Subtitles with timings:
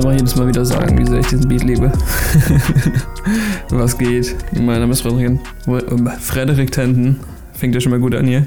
[0.00, 1.92] einfach jedes Mal wieder sagen, wie sehr ich diesen Beat liebe.
[3.68, 4.34] Was geht?
[4.54, 5.38] Mein Name ist Frederik,
[6.20, 7.20] Frederik Tenten.
[7.52, 8.46] Fängt ja schon mal gut an hier.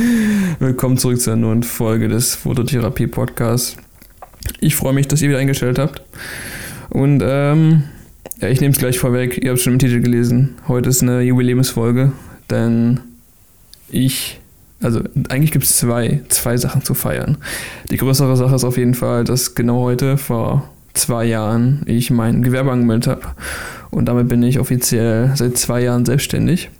[0.60, 3.76] Willkommen zurück zur neuen Folge des Fototherapie-Podcasts.
[4.60, 6.00] Ich freue mich, dass ihr wieder eingestellt habt.
[6.90, 7.82] Und ähm,
[8.40, 9.42] ja, ich nehme es gleich vorweg.
[9.42, 10.54] Ihr habt schon im Titel gelesen.
[10.68, 12.12] Heute ist eine Jubiläumsfolge,
[12.50, 13.00] denn
[13.90, 14.38] ich
[14.80, 15.00] also
[15.30, 17.38] eigentlich gibt es zwei, zwei Sachen zu feiern.
[17.90, 22.42] Die größere Sache ist auf jeden Fall, dass genau heute vor zwei Jahren ich mein
[22.42, 23.22] Gewerbe angemeldet habe.
[23.90, 26.70] Und damit bin ich offiziell seit zwei Jahren selbstständig.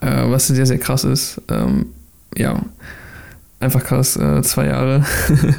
[0.00, 1.40] Äh, was sehr, sehr krass ist.
[1.48, 1.86] Ähm,
[2.36, 2.62] ja,
[3.58, 5.04] einfach krass, äh, zwei Jahre.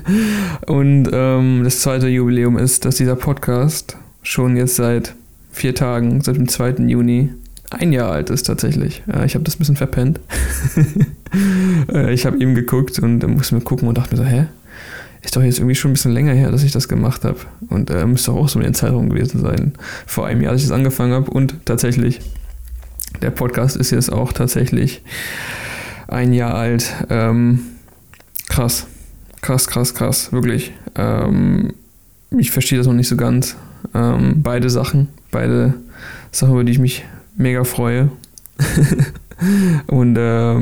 [0.67, 5.15] und ähm, das zweite Jubiläum ist, dass dieser Podcast schon jetzt seit
[5.51, 6.87] vier Tagen, seit dem 2.
[6.87, 7.29] Juni,
[7.69, 9.03] ein Jahr alt ist tatsächlich.
[9.11, 10.19] Äh, ich habe das ein bisschen verpennt.
[12.11, 14.47] Ich habe eben geguckt und musste mir gucken und dachte mir so, hä?
[15.21, 17.39] Ist doch jetzt irgendwie schon ein bisschen länger her, dass ich das gemacht habe.
[17.69, 19.73] Und äh, müsste auch so in Zeitraum gewesen sein.
[20.07, 21.29] Vor einem Jahr, als ich das angefangen habe.
[21.29, 22.21] Und tatsächlich,
[23.21, 25.03] der Podcast ist jetzt auch tatsächlich
[26.07, 26.91] ein Jahr alt.
[27.09, 27.59] Ähm,
[28.49, 28.87] krass.
[29.41, 30.33] Krass, krass, krass.
[30.33, 30.71] Wirklich.
[30.95, 31.73] Ähm,
[32.37, 33.55] ich verstehe das noch nicht so ganz.
[33.93, 35.09] Ähm, beide Sachen.
[35.29, 35.75] Beide
[36.31, 37.05] Sachen, über die ich mich
[37.35, 38.09] mega freue.
[39.87, 40.59] und äh,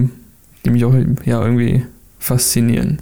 [0.66, 0.94] die mich auch
[1.26, 1.86] ja, irgendwie
[2.20, 3.00] faszinieren.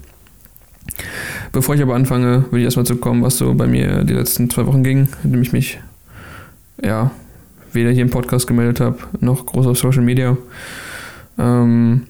[1.52, 4.50] Bevor ich aber anfange, würde ich erstmal zu kommen, was so bei mir die letzten
[4.50, 5.80] zwei Wochen ging, indem ich mich
[6.84, 7.12] ja
[7.73, 10.38] weder hier im Podcast gemeldet habe, noch groß auf Social Media.
[11.38, 12.03] Ähm,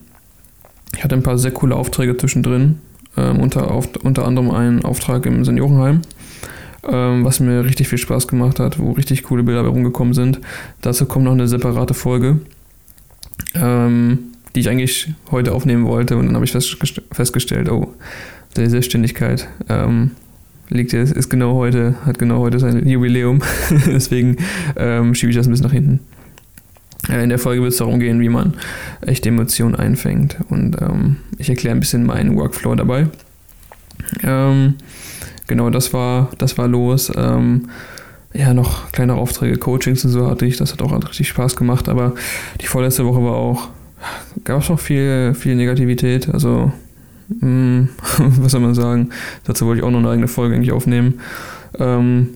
[0.96, 2.80] ich hatte ein paar sehr coole Aufträge zwischendrin,
[3.18, 6.02] ähm, unter, auf, unter anderem einen Auftrag im Seniorenheim
[6.88, 10.40] ähm, was mir richtig viel Spaß gemacht hat, wo richtig coole Bilder rumgekommen sind.
[10.82, 12.40] Dazu kommt noch eine separate Folge,
[13.56, 14.20] ähm,
[14.56, 17.94] die ich eigentlich heute aufnehmen wollte und dann habe ich festgest festgestellt, oh,
[18.64, 20.12] die Selbstständigkeit ähm,
[20.70, 23.42] liegt jetzt, ist genau heute, hat genau heute sein Jubiläum.
[23.88, 24.38] Deswegen
[24.76, 26.00] ähm, schiebe ich das ein bisschen nach hinten.
[27.10, 28.54] Äh, in der Folge wird es darum gehen, wie man
[29.02, 30.38] echte Emotionen einfängt.
[30.50, 33.08] Und ähm, ich erkläre ein bisschen meinen Workflow dabei.
[34.24, 34.76] Ähm,
[35.48, 37.12] genau, das war, das war los.
[37.16, 37.70] Ähm,
[38.34, 40.58] ja, noch kleinere Aufträge, Coachings und so hatte ich.
[40.58, 41.90] Das hat auch richtig Spaß gemacht.
[41.90, 42.14] Aber
[42.62, 43.70] die vorletzte Woche war auch,
[44.44, 46.30] gab es noch viel, viel Negativität.
[46.30, 46.72] Also,
[47.40, 49.10] hm, was soll man sagen?
[49.44, 51.20] Dazu wollte ich auch noch eine eigene Folge eigentlich aufnehmen.
[51.80, 52.30] Ähm,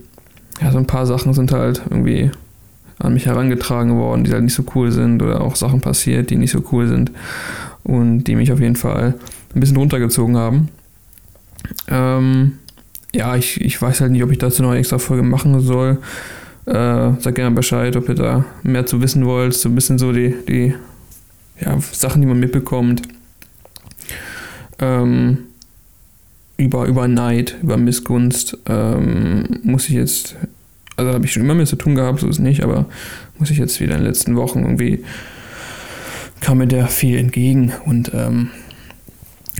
[0.62, 2.32] ja, so ein paar Sachen sind halt irgendwie
[3.00, 6.36] an mich herangetragen worden, die halt nicht so cool sind oder auch Sachen passiert, die
[6.36, 7.12] nicht so cool sind
[7.84, 9.16] und die mich auf jeden Fall
[9.56, 10.70] ein bisschen runtergezogen haben.
[11.88, 12.54] Ähm,
[13.14, 15.98] ja, ich, ich weiß halt nicht, ob ich dazu noch eine extra Folge machen soll.
[16.66, 19.54] Äh, sag gerne Bescheid, ob ihr da mehr zu wissen wollt.
[19.54, 20.76] So ein bisschen so die, die
[21.60, 23.02] ja, Sachen, die man mitbekommt.
[24.82, 25.38] Ähm,
[26.58, 30.36] über, über Neid, über Missgunst ähm, muss ich jetzt,
[30.96, 32.86] also habe ich schon immer mit zu tun gehabt, so ist es nicht, aber
[33.40, 35.04] muss ich jetzt wieder in den letzten Wochen irgendwie,
[36.40, 38.50] kam mir der viel entgegen und ähm,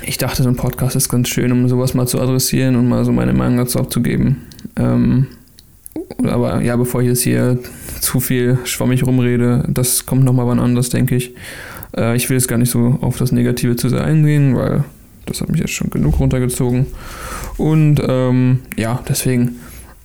[0.04, 3.04] ich dachte, so ein Podcast ist ganz schön, um sowas mal zu adressieren und mal
[3.06, 4.44] so meine Meinung dazu abzugeben.
[4.76, 5.28] Ähm,
[6.24, 7.60] aber ja, bevor ich jetzt hier
[8.00, 11.34] zu viel schwammig rumrede, das kommt nochmal wann anders, denke ich.
[11.96, 14.84] Äh, ich will jetzt gar nicht so auf das Negative zu sehr eingehen, weil
[15.32, 16.88] das hat mich jetzt schon genug runtergezogen.
[17.58, 19.58] Und ähm, ja, deswegen,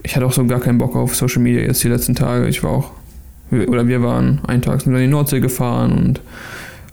[0.03, 2.49] ich hatte auch so gar keinen Bock auf Social Media jetzt die letzten Tage.
[2.49, 2.91] Ich war auch,
[3.51, 6.21] oder wir waren einen Tag in die Nordsee gefahren und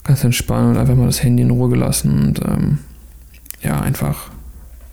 [0.04, 2.80] ganz entspannt und einfach mal das Handy in Ruhe gelassen und ähm,
[3.62, 4.30] ja, einfach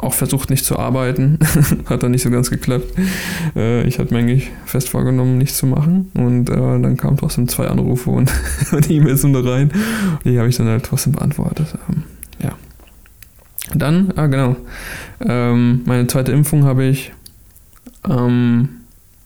[0.03, 1.39] auch versucht nicht zu arbeiten.
[1.87, 2.87] hat dann nicht so ganz geklappt.
[3.55, 6.11] Äh, ich hatte mir eigentlich fest vorgenommen, nichts zu machen.
[6.15, 8.33] Und äh, dann kamen trotzdem zwei Anrufe und,
[8.89, 9.71] E-Mails und rein.
[9.71, 11.75] Und die habe ich dann halt trotzdem beantwortet.
[11.89, 12.05] Ähm.
[13.75, 14.57] Dann, ah genau.
[15.21, 17.13] Ähm, meine zweite Impfung habe ich
[18.03, 18.69] am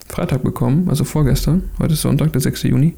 [0.09, 1.65] Freitag bekommen, also vorgestern.
[1.81, 2.65] Heute ist Sonntag, der 6.
[2.65, 2.95] Juni.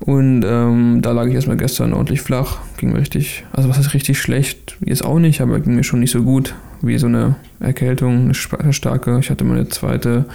[0.00, 2.58] Und ähm, da lag ich erstmal gestern ordentlich flach.
[2.76, 4.76] Ging mir richtig, also was ist richtig schlecht?
[4.84, 8.72] Jetzt auch nicht, aber ging mir schon nicht so gut wie so eine Erkältung, eine
[8.72, 9.18] starke.
[9.20, 10.26] Ich hatte meine zweite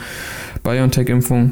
[0.63, 1.51] BioNTech-Impfung.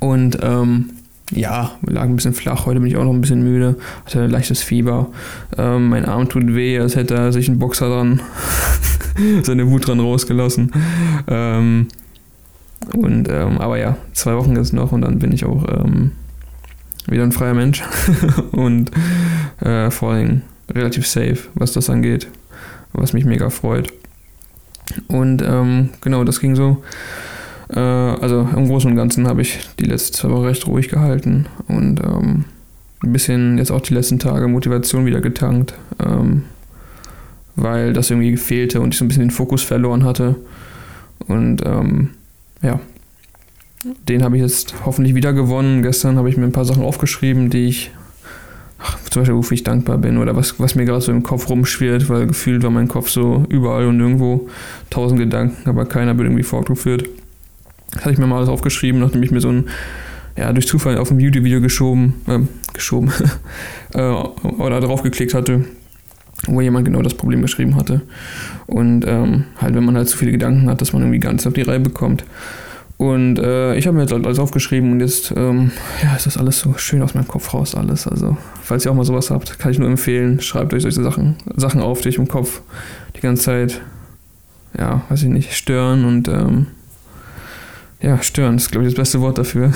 [0.00, 0.90] Und ähm,
[1.34, 2.66] ja, lag ein bisschen flach.
[2.66, 3.76] Heute bin ich auch noch ein bisschen müde.
[4.04, 5.10] Hatte ein leichtes Fieber.
[5.56, 8.20] Ähm, mein Arm tut weh, als hätte er sich ein Boxer dran,
[9.42, 10.72] seine Wut dran rausgelassen.
[11.28, 11.88] Ähm,
[12.94, 16.12] und, ähm, aber ja, zwei Wochen jetzt noch und dann bin ich auch ähm,
[17.06, 17.82] wieder ein freier Mensch
[18.52, 18.90] und
[19.60, 22.28] äh, vor allem relativ safe, was das angeht,
[22.92, 23.92] was mich mega freut.
[25.08, 26.82] Und ähm, genau, das ging so.
[27.74, 31.46] Äh, also im Großen und Ganzen habe ich die letzten zwei Wochen recht ruhig gehalten
[31.68, 32.44] und ähm,
[33.02, 35.74] ein bisschen jetzt auch die letzten Tage Motivation wieder getankt,
[36.04, 36.44] ähm,
[37.56, 40.36] weil das irgendwie fehlte und ich so ein bisschen den Fokus verloren hatte.
[41.26, 42.10] Und ähm,
[42.62, 42.80] ja,
[44.08, 45.82] den habe ich jetzt hoffentlich wieder gewonnen.
[45.82, 47.90] Gestern habe ich mir ein paar Sachen aufgeschrieben, die ich,
[48.78, 51.48] ach, zum Beispiel, wofür ich dankbar bin oder was, was mir gerade so im Kopf
[51.48, 54.48] rumschwirrt, weil gefühlt war mein Kopf so überall und irgendwo
[54.90, 57.08] tausend Gedanken, aber keiner wird irgendwie fortgeführt.
[57.92, 59.68] Das hatte ich mir mal alles aufgeschrieben, nachdem ich mir so ein,
[60.36, 62.40] ja, durch Zufall auf ein YouTube-Video geschoben, äh,
[62.72, 63.12] geschoben,
[63.94, 65.64] äh, oder drauf geklickt hatte,
[66.46, 68.00] wo jemand genau das Problem beschrieben hatte.
[68.66, 71.52] Und ähm, halt, wenn man halt zu viele Gedanken hat, dass man irgendwie ganz auf
[71.52, 72.24] die Reihe bekommt.
[73.02, 75.72] Und äh, ich habe mir jetzt alles aufgeschrieben und jetzt ähm,
[76.04, 78.06] ja, ist das alles so schön aus meinem Kopf raus, alles.
[78.06, 81.36] Also, falls ihr auch mal sowas habt, kann ich nur empfehlen, schreibt euch solche Sachen,
[81.56, 82.62] Sachen auf, die euch im Kopf
[83.16, 83.80] die ganze Zeit,
[84.78, 86.68] ja, weiß ich nicht, stören und ähm,
[88.02, 89.72] ja, stören ist, glaube ich, das beste Wort dafür.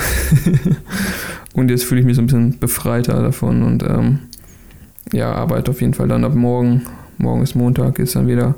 [1.54, 4.18] und jetzt fühle ich mich so ein bisschen befreiter davon und ähm,
[5.12, 6.82] ja, arbeite auf jeden Fall dann ab morgen.
[7.18, 8.56] Morgen ist Montag, ist dann wieder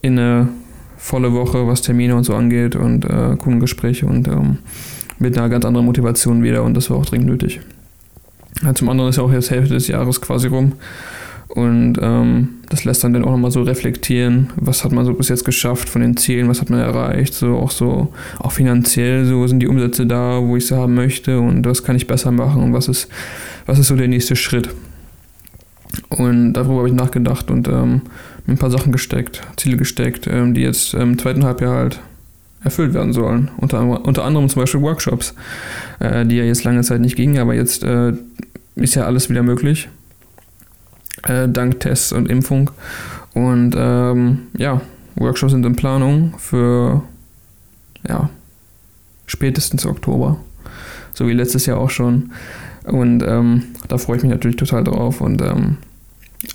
[0.00, 0.48] in eine
[0.96, 4.58] volle Woche, was Termine und so angeht und äh, Kundengespräche und ähm,
[5.18, 7.60] mit einer ganz anderen Motivation wieder und das war auch dringend nötig.
[8.62, 10.72] Ja, zum anderen ist ja auch jetzt Hälfte des Jahres quasi rum
[11.48, 15.44] und ähm, das lässt dann, auch nochmal so reflektieren, was hat man so bis jetzt
[15.44, 19.60] geschafft von den Zielen, was hat man erreicht, so auch so, auch finanziell, so sind
[19.60, 22.72] die Umsätze da, wo ich sie haben möchte und was kann ich besser machen und
[22.72, 23.08] was ist,
[23.64, 24.70] was ist so der nächste Schritt.
[26.08, 28.02] Und darüber habe ich nachgedacht und ähm,
[28.46, 32.00] mir ein paar Sachen gesteckt, Ziele gesteckt, ähm, die jetzt im zweiten Halbjahr halt
[32.64, 33.50] erfüllt werden sollen.
[33.58, 35.34] Unter, unter anderem zum Beispiel Workshops,
[36.00, 38.12] äh, die ja jetzt lange Zeit nicht gingen, aber jetzt äh,
[38.74, 39.88] ist ja alles wieder möglich.
[41.26, 42.70] Äh, dank Tests und Impfung.
[43.34, 44.80] Und ähm, ja,
[45.16, 47.02] Workshops sind in Planung für
[48.08, 48.30] ja,
[49.26, 50.38] spätestens Oktober.
[51.12, 52.32] So wie letztes Jahr auch schon.
[52.84, 55.20] Und ähm, da freue ich mich natürlich total drauf.
[55.20, 55.78] Und ähm,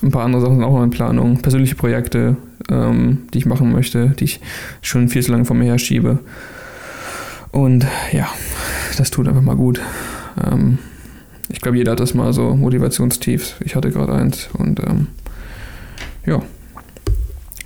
[0.01, 1.41] ein paar andere Sachen sind auch noch in Planung.
[1.41, 2.37] Persönliche Projekte,
[2.69, 4.39] ähm, die ich machen möchte, die ich
[4.81, 6.19] schon viel zu lange vor mir her schiebe.
[7.51, 8.29] Und ja,
[8.97, 9.81] das tut einfach mal gut.
[10.41, 10.77] Ähm,
[11.51, 13.55] ich glaube, jeder hat das mal so Motivationstiefs.
[13.63, 14.49] Ich hatte gerade eins.
[14.53, 15.07] Und ähm,
[16.25, 16.41] ja,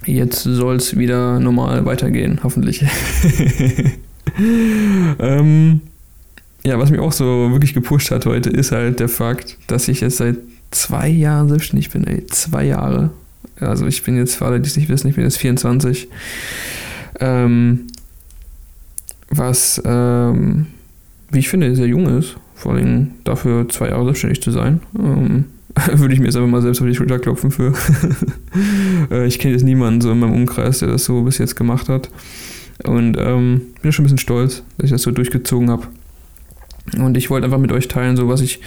[0.05, 2.83] jetzt soll es wieder normal weitergehen, hoffentlich.
[5.19, 5.81] ähm,
[6.63, 10.01] ja, was mich auch so wirklich gepusht hat heute, ist halt der Fakt, dass ich
[10.01, 10.37] jetzt seit
[10.71, 12.25] zwei Jahren selbstständig bin, ey.
[12.27, 13.11] Zwei Jahre.
[13.59, 16.07] Also ich bin jetzt, für alle, die es nicht wissen, ich bin jetzt 24.
[17.19, 17.87] Ähm,
[19.29, 20.67] was, ähm,
[21.29, 22.35] wie ich finde, sehr jung ist.
[22.55, 24.81] Vor allem dafür zwei Jahre selbstständig zu sein.
[24.97, 25.45] Ähm,
[25.93, 27.73] würde ich mir jetzt einfach mal selbst auf die Schulter klopfen für.
[29.11, 31.89] Äh, ich kenne jetzt niemanden so in meinem Umkreis, der das so bis jetzt gemacht
[31.89, 32.09] hat.
[32.85, 35.87] Und ähm, bin schon ein bisschen stolz, dass ich das so durchgezogen habe.
[36.97, 38.61] Und ich wollte einfach mit euch teilen, so was ich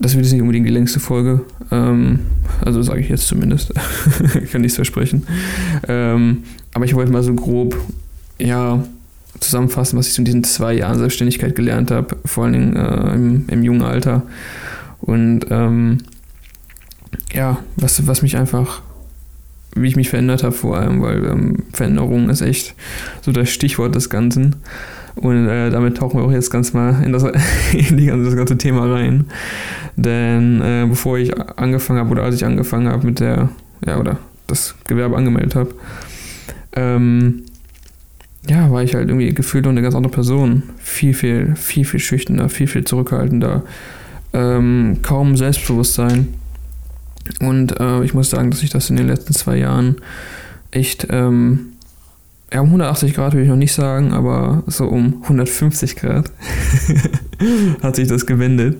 [0.00, 1.42] das wird jetzt nicht unbedingt die längste Folge.
[1.70, 2.20] Ähm,
[2.64, 3.74] also sage ich jetzt zumindest.
[4.50, 5.26] Kann nichts versprechen.
[5.86, 7.76] Ähm, aber ich wollte mal so grob,
[8.38, 8.82] ja,
[9.40, 13.44] zusammenfassen, was ich in diesen zwei Jahren Selbstständigkeit gelernt habe, vor allen Dingen äh, im,
[13.48, 14.22] im, jungen Alter.
[15.00, 15.98] Und ähm,
[17.32, 18.82] ja, was, was mich einfach,
[19.74, 22.74] wie ich mich verändert habe vor allem, weil ähm, Veränderung ist echt
[23.22, 24.56] so das Stichwort des Ganzen.
[25.16, 27.24] Und äh, damit tauchen wir auch jetzt ganz mal in das,
[27.72, 29.26] in die, das ganze Thema rein.
[29.96, 33.48] Denn äh, bevor ich angefangen habe oder als ich angefangen habe mit der,
[33.84, 35.74] ja, oder das Gewerbe angemeldet habe,
[36.74, 37.42] ähm,
[38.48, 40.62] ja, war ich halt irgendwie gefühlt eine ganz andere Person.
[40.78, 43.64] Viel, viel, viel, viel schüchterner, viel, viel zurückhaltender,
[44.32, 46.28] ähm, kaum Selbstbewusstsein.
[47.40, 49.96] Und äh, ich muss sagen, dass ich das in den letzten zwei Jahren
[50.70, 51.70] echt ähm,
[52.52, 56.30] ja, um 180 Grad würde ich noch nicht sagen, aber so um 150 Grad
[57.82, 58.76] hat sich das gewendet.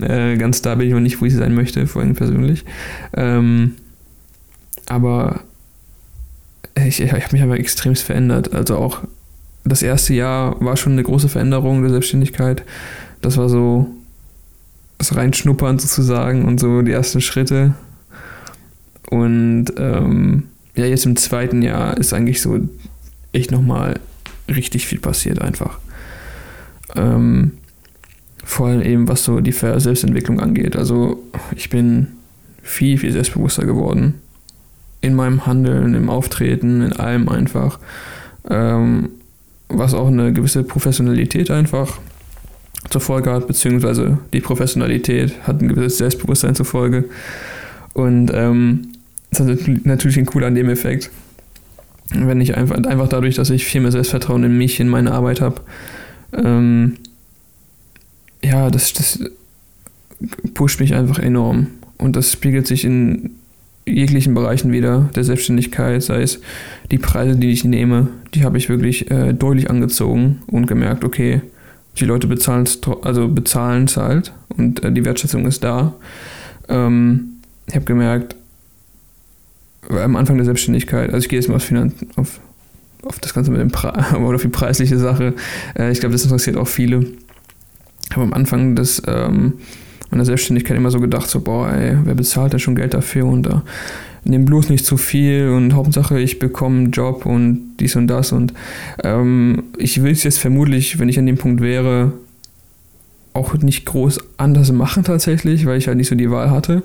[0.00, 2.64] Äh, ganz da bin ich noch nicht, wo ich sein möchte, vor allem persönlich.
[3.14, 3.74] Ähm,
[4.86, 5.40] aber
[6.84, 8.54] ich, ich habe mich aber extrem verändert.
[8.54, 9.02] Also auch
[9.64, 12.62] das erste Jahr war schon eine große Veränderung der Selbstständigkeit.
[13.20, 13.88] Das war so
[14.98, 17.74] das Reinschnuppern sozusagen und so die ersten Schritte.
[19.10, 20.44] Und ähm,
[20.74, 22.58] ja, jetzt im zweiten Jahr ist eigentlich so
[23.32, 24.00] echt nochmal
[24.48, 25.78] richtig viel passiert einfach.
[26.96, 27.52] Ähm,
[28.44, 30.76] vor allem eben, was so die Selbstentwicklung angeht.
[30.76, 31.22] Also
[31.54, 32.08] ich bin
[32.62, 34.14] viel, viel selbstbewusster geworden.
[35.00, 37.78] In meinem Handeln, im Auftreten, in allem einfach.
[38.48, 39.10] Ähm,
[39.68, 41.98] was auch eine gewisse Professionalität einfach
[42.90, 47.04] zur Folge hat, beziehungsweise die Professionalität hat ein gewisses Selbstbewusstsein zur Folge.
[47.92, 48.88] Und ähm,
[49.30, 51.10] das ist natürlich ein cooler Nebeneffekt.
[52.10, 55.40] Wenn ich einfach, einfach dadurch, dass ich viel mehr Selbstvertrauen in mich, in meine Arbeit
[55.42, 55.60] habe,
[56.32, 56.96] ähm,
[58.42, 59.20] ja, das, das
[60.54, 61.66] pusht mich einfach enorm.
[61.98, 63.30] Und das spiegelt sich in,
[63.88, 66.40] jeglichen Bereichen wieder der Selbstständigkeit, sei es
[66.90, 71.42] die Preise, die ich nehme, die habe ich wirklich äh, deutlich angezogen und gemerkt, okay,
[71.98, 73.34] die Leute bezahlen es also
[73.96, 75.94] halt und äh, die Wertschätzung ist da.
[76.68, 78.36] Ähm, ich habe gemerkt,
[79.88, 82.40] am Anfang der Selbstständigkeit, also ich gehe jetzt mal auf, Finan auf,
[83.02, 85.34] auf das Ganze mit dem Pre oder auf die preisliche Sache,
[85.78, 87.06] äh, ich glaube, das interessiert auch viele.
[88.12, 89.54] Habe am Anfang des ähm,
[90.10, 93.44] meiner Selbstständigkeit immer so gedacht, so, boah, ey, wer bezahlt denn schon Geld dafür und
[93.44, 93.60] da äh,
[94.24, 98.32] nimm bloß nicht zu viel und Hauptsache ich bekomme einen Job und dies und das
[98.32, 98.52] und
[99.02, 102.12] ähm, ich will es jetzt vermutlich, wenn ich an dem Punkt wäre,
[103.32, 106.82] auch nicht groß anders machen tatsächlich, weil ich halt nicht so die Wahl hatte.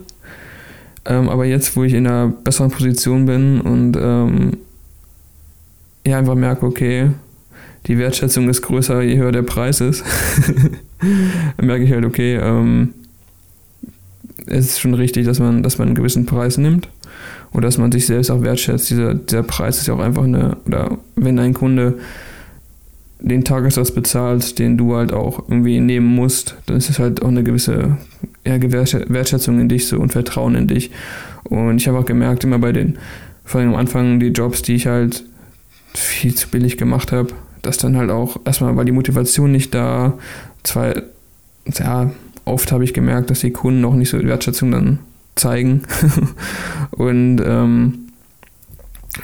[1.06, 4.58] Ähm, aber jetzt, wo ich in einer besseren Position bin und ähm,
[6.06, 7.10] ja einfach merke, okay,
[7.88, 10.04] die Wertschätzung ist größer, je höher der Preis ist,
[11.62, 12.94] merke ich halt, okay, ähm,
[14.46, 16.90] es ist schon richtig, dass man, dass man einen gewissen Preis nimmt
[17.52, 18.90] und dass man sich selbst auch wertschätzt.
[18.90, 22.00] Dieser, dieser Preis ist ja auch einfach eine, oder wenn ein Kunde
[23.20, 27.30] den Tagessatz bezahlt, den du halt auch irgendwie nehmen musst, dann ist es halt auch
[27.30, 27.98] eine gewisse
[28.46, 30.92] ja, Wertschätzung in dich so und Vertrauen in dich.
[31.46, 32.98] Und ich habe auch gemerkt, immer bei den,
[33.46, 35.24] vor allem am Anfang, die Jobs, die ich halt
[35.94, 37.30] viel zu billig gemacht habe,
[37.62, 40.18] dass dann halt auch erstmal war die Motivation nicht da.
[40.64, 41.04] Zwei,
[41.78, 42.12] ja,
[42.46, 45.00] oft habe ich gemerkt, dass die Kunden noch nicht so Wertschätzung dann
[45.36, 45.84] zeigen.
[46.92, 48.00] und ähm,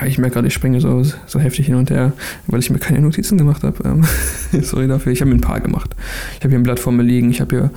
[0.06, 2.14] ich merke gerade, ich springe so, so heftig hin und her,
[2.48, 3.78] weil ich mir keine Notizen gemacht habe.
[3.84, 4.06] Ähm,
[4.62, 5.12] sorry dafür.
[5.12, 5.96] Ich habe mir ein paar gemacht.
[6.38, 7.32] Ich habe hier ein Blatt vor mir liegen.
[7.32, 7.72] Ich habe hier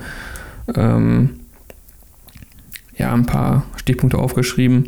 [0.75, 1.31] ähm,
[2.97, 4.85] ja, ein paar Stichpunkte aufgeschrieben.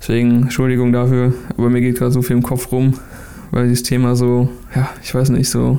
[0.00, 1.34] Deswegen Entschuldigung dafür.
[1.56, 2.94] Aber mir geht gerade so viel im Kopf rum,
[3.50, 5.78] weil dieses Thema so, ja, ich weiß nicht, so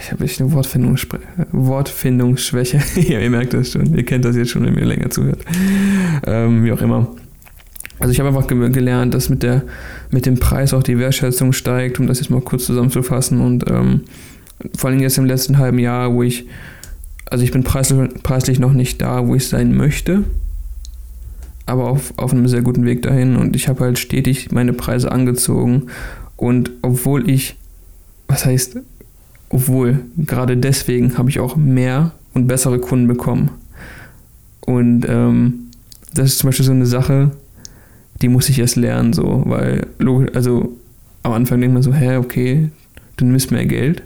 [0.00, 1.06] ich habe echt eine Wortfindungs
[1.52, 2.80] Wortfindungsschwäche.
[2.96, 3.94] ja, ihr merkt das schon.
[3.94, 5.44] Ihr kennt das jetzt schon, wenn ihr länger zuhört.
[6.26, 7.08] Ähm, wie auch immer.
[7.98, 9.62] Also ich habe einfach ge gelernt, dass mit, der,
[10.10, 13.40] mit dem Preis auch die Wertschätzung steigt, um das jetzt mal kurz zusammenzufassen.
[13.40, 14.02] Und ähm,
[14.76, 16.46] vor allem jetzt im letzten halben Jahr, wo ich,
[17.26, 20.24] also ich bin preislich, preislich noch nicht da, wo ich sein möchte,
[21.66, 23.36] aber auf, auf einem sehr guten Weg dahin.
[23.36, 25.84] Und ich habe halt stetig meine Preise angezogen.
[26.36, 27.56] Und obwohl ich,
[28.26, 28.80] was heißt
[29.48, 33.50] obwohl, gerade deswegen habe ich auch mehr und bessere Kunden bekommen.
[34.60, 35.70] Und ähm,
[36.14, 37.30] das ist zum Beispiel so eine Sache,
[38.22, 39.86] die muss ich erst lernen, so, weil,
[40.34, 40.76] also
[41.22, 42.68] am Anfang denkt man so, hä, okay,
[43.16, 44.02] du nimmst mehr Geld,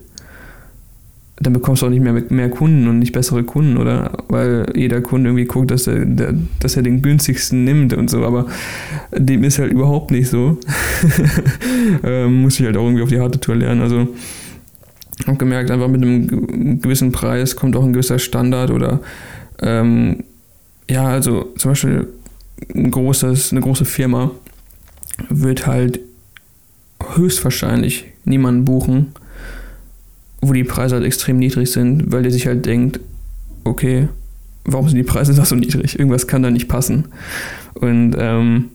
[1.40, 4.24] dann bekommst du auch nicht mehr, mehr Kunden und nicht bessere Kunden, oder?
[4.28, 8.24] Weil jeder Kunde irgendwie guckt, dass er, der, dass er den günstigsten nimmt und so,
[8.24, 8.46] aber
[9.16, 10.58] dem ist halt überhaupt nicht so.
[12.02, 14.08] ähm, muss ich halt auch irgendwie auf die harte Tour lernen, also
[15.26, 19.00] habe gemerkt, einfach mit einem gewissen Preis kommt auch ein gewisser Standard oder
[19.60, 20.24] ähm,
[20.90, 22.08] ja, also zum Beispiel
[22.74, 24.30] ein großes, eine große Firma
[25.28, 26.00] wird halt
[27.14, 29.12] höchstwahrscheinlich niemanden buchen,
[30.40, 33.00] wo die Preise halt extrem niedrig sind, weil der sich halt denkt,
[33.64, 34.08] okay,
[34.64, 35.98] warum sind die Preise da so niedrig?
[35.98, 37.06] Irgendwas kann da nicht passen.
[37.74, 38.66] Und ähm,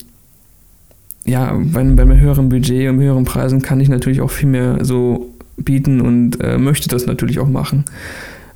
[1.26, 4.84] ja, bei, bei einem höheren Budget und höheren Preisen kann ich natürlich auch viel mehr
[4.84, 5.23] so
[5.58, 7.86] bieten und äh, möchte das natürlich auch machen.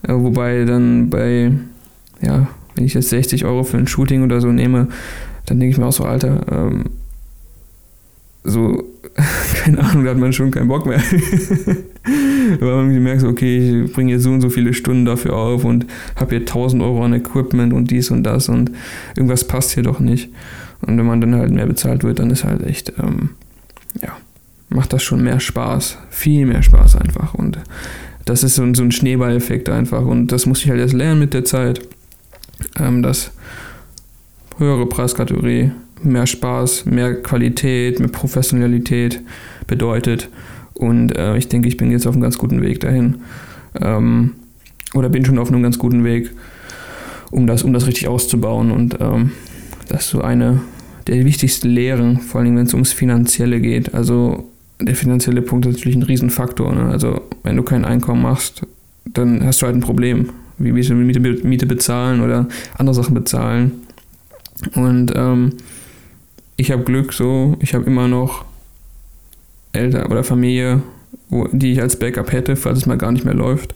[0.04, 1.51] Äh, wobei dann bei,
[2.22, 4.88] ja, wenn ich jetzt 60 Euro für ein Shooting oder so nehme,
[5.46, 6.86] dann denke ich mir auch so, Alter, ähm,
[8.44, 8.84] so,
[9.63, 11.01] keine Ahnung, da hat man schon keinen Bock mehr.
[12.60, 15.66] Weil man merkt so, okay, ich bringe jetzt so und so viele Stunden dafür auf
[15.66, 15.86] und
[16.16, 18.72] habe hier 1000 Euro an Equipment und dies und das und
[19.16, 20.30] irgendwas passt hier doch nicht.
[20.82, 23.32] Und wenn man dann halt mehr bezahlt wird, dann ist halt echt, ähm,
[24.01, 24.16] ja,
[24.70, 25.98] macht das schon mehr Spaß.
[26.10, 27.34] Viel mehr Spaß einfach.
[27.34, 27.60] Und
[28.26, 30.06] das ist so ein, so ein Schneeballeffekt einfach.
[30.06, 31.82] Und das muss ich halt erst lernen mit der Zeit.
[32.80, 33.32] Ähm, dass
[34.58, 35.72] höhere Preiskategorie
[36.04, 39.22] mehr Spaß, mehr Qualität, mehr Professionalität
[39.68, 40.30] bedeutet.
[40.74, 43.18] Und äh, ich denke, ich bin jetzt auf einem ganz guten Weg dahin.
[43.80, 44.34] Ähm,
[44.94, 46.32] oder bin schon auf einem ganz guten Weg,
[47.32, 48.72] um das, um das richtig auszubauen.
[48.72, 49.32] Und ähm,
[49.90, 50.62] das ist so eine
[51.08, 53.94] der wichtigsten Lehren, vor allem wenn es ums Finanzielle geht.
[53.94, 56.74] Also der finanzielle Punkt ist natürlich ein Riesenfaktor.
[56.74, 56.89] Ne?
[56.89, 58.65] Also wenn du kein Einkommen machst,
[59.05, 60.29] dann hast du halt ein Problem.
[60.57, 63.72] Wie willst du Miete, Miete bezahlen oder andere Sachen bezahlen?
[64.75, 65.53] Und ähm,
[66.55, 68.46] ich habe Glück so, ich habe immer noch
[69.74, 70.81] Eltern oder Familie,
[71.29, 73.75] wo, die ich als Backup hätte, falls es mal gar nicht mehr läuft.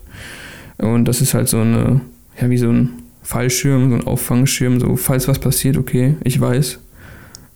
[0.78, 2.00] Und das ist halt so eine,
[2.40, 2.90] ja, wie so ein
[3.22, 6.80] Fallschirm, so ein Auffangschirm, so falls was passiert, okay, ich weiß,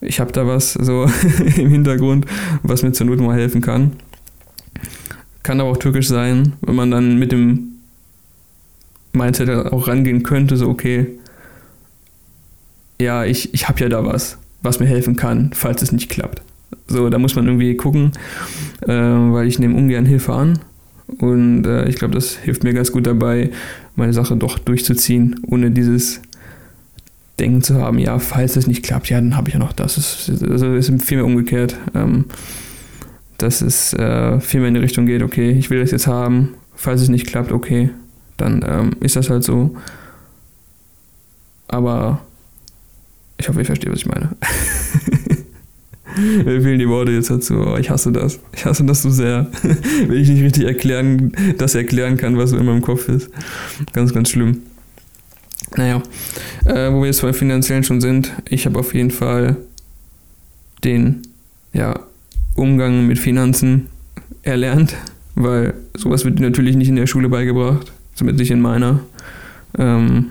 [0.06, 1.06] ich habe da was so
[1.56, 2.26] im Hintergrund,
[2.62, 3.92] was mir zur Not mal helfen kann.
[5.42, 7.76] Kann aber auch türkisch sein, wenn man dann mit dem
[9.12, 11.18] Mindset auch rangehen könnte, so okay,
[13.00, 16.42] ja, ich, ich habe ja da was, was mir helfen kann, falls es nicht klappt.
[16.88, 18.12] So, da muss man irgendwie gucken,
[18.82, 20.58] äh, weil ich nehme ungern Hilfe an.
[21.18, 23.50] Und äh, ich glaube, das hilft mir ganz gut dabei,
[23.94, 26.20] meine Sache doch durchzuziehen, ohne dieses
[27.38, 29.96] Denken zu haben, ja, falls es nicht klappt, ja, dann habe ich ja noch das.
[29.98, 32.24] Es ist, also ist viel mehr umgekehrt, ähm,
[33.38, 37.02] dass es äh, viel in die Richtung geht, okay, ich will das jetzt haben, falls
[37.02, 37.90] es nicht klappt, okay,
[38.36, 39.76] dann ähm, ist das halt so.
[41.68, 42.20] Aber
[43.38, 44.30] ich hoffe, ihr versteht, was ich meine.
[46.16, 48.38] Mir fehlen die Worte jetzt dazu, aber ich hasse das.
[48.54, 49.48] Ich hasse das so sehr,
[50.06, 53.30] wenn ich nicht richtig erklären, das erklären kann, was so in meinem Kopf ist.
[53.92, 54.62] Ganz, ganz schlimm.
[55.76, 56.02] Naja,
[56.64, 59.56] äh, wo wir jetzt beim Finanziellen schon sind, ich habe auf jeden Fall
[60.84, 61.22] den
[61.72, 62.00] ja,
[62.54, 63.88] Umgang mit Finanzen
[64.42, 64.96] erlernt,
[65.34, 69.00] weil sowas wird natürlich nicht in der Schule beigebracht, zumindest nicht in meiner.
[69.78, 70.28] Ähm,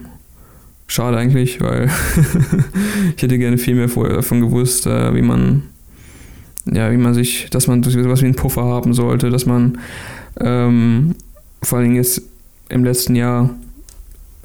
[0.88, 1.90] schade eigentlich, weil
[3.16, 5.64] ich hätte gerne viel mehr davon gewusst, äh, wie man
[6.72, 9.78] ja, wie man sich, dass man sowas wie einen Puffer haben sollte, dass man
[10.40, 11.14] ähm,
[11.62, 12.24] vor allem jetzt
[12.70, 13.52] im letzten Jahr,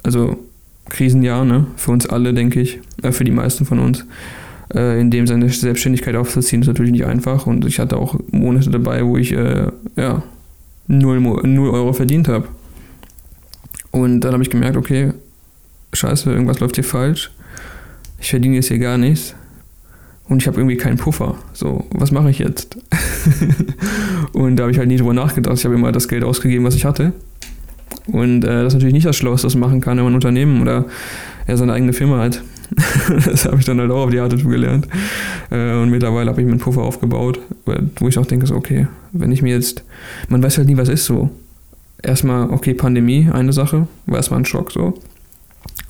[0.03, 0.37] also
[0.91, 4.05] Krisenjahr, ne, für uns alle, denke ich, äh, für die meisten von uns,
[4.73, 7.47] äh, in dem seine Selbstständigkeit aufzuziehen, ist natürlich nicht einfach.
[7.47, 10.23] Und ich hatte auch Monate dabei, wo ich äh, ja,
[10.87, 12.47] 0, 0 Euro verdient habe.
[13.91, 15.13] Und dann habe ich gemerkt, okay,
[15.93, 17.31] scheiße, irgendwas läuft hier falsch.
[18.19, 19.33] Ich verdiene jetzt hier gar nichts
[20.27, 21.35] und ich habe irgendwie keinen Puffer.
[21.53, 22.77] So, was mache ich jetzt?
[24.33, 25.57] und da habe ich halt nie drüber nachgedacht.
[25.57, 27.13] Ich habe immer das Geld ausgegeben, was ich hatte.
[28.07, 30.61] Und äh, das ist natürlich nicht das was man machen kann, wenn man ein Unternehmen
[30.61, 30.85] oder
[31.47, 32.41] ja, seine eigene Firma hat.
[33.25, 34.87] das habe ich dann halt auch auf die Art gelernt.
[35.49, 37.39] Äh, und mittlerweile habe ich mir einen Puffer aufgebaut,
[37.97, 39.83] wo ich auch denke, so, okay, wenn ich mir jetzt,
[40.29, 41.29] man weiß halt nie, was ist so.
[42.01, 44.97] Erstmal, okay, Pandemie, eine Sache, war erstmal ein Schock so.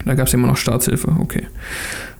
[0.05, 1.43] Da gab es immer noch Staatshilfe, okay.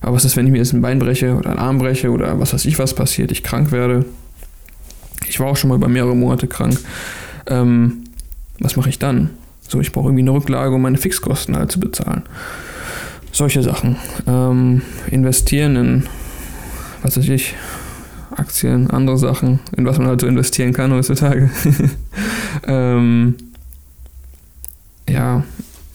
[0.00, 2.38] Aber was ist, wenn ich mir jetzt ein Bein breche oder einen Arm breche oder
[2.38, 4.04] was weiß ich, was passiert, ich krank werde?
[5.28, 6.78] Ich war auch schon mal über mehrere Monate krank.
[7.46, 8.04] Ähm,
[8.60, 9.30] was mache ich dann?
[9.68, 12.22] So, ich brauche irgendwie eine Rücklage, um meine Fixkosten halt zu bezahlen.
[13.32, 13.96] Solche Sachen.
[14.26, 16.02] Ähm, investieren in,
[17.02, 17.54] was weiß ich,
[18.36, 21.50] Aktien, andere Sachen, in was man halt so investieren kann heutzutage.
[22.66, 23.34] ähm,
[25.08, 25.44] ja,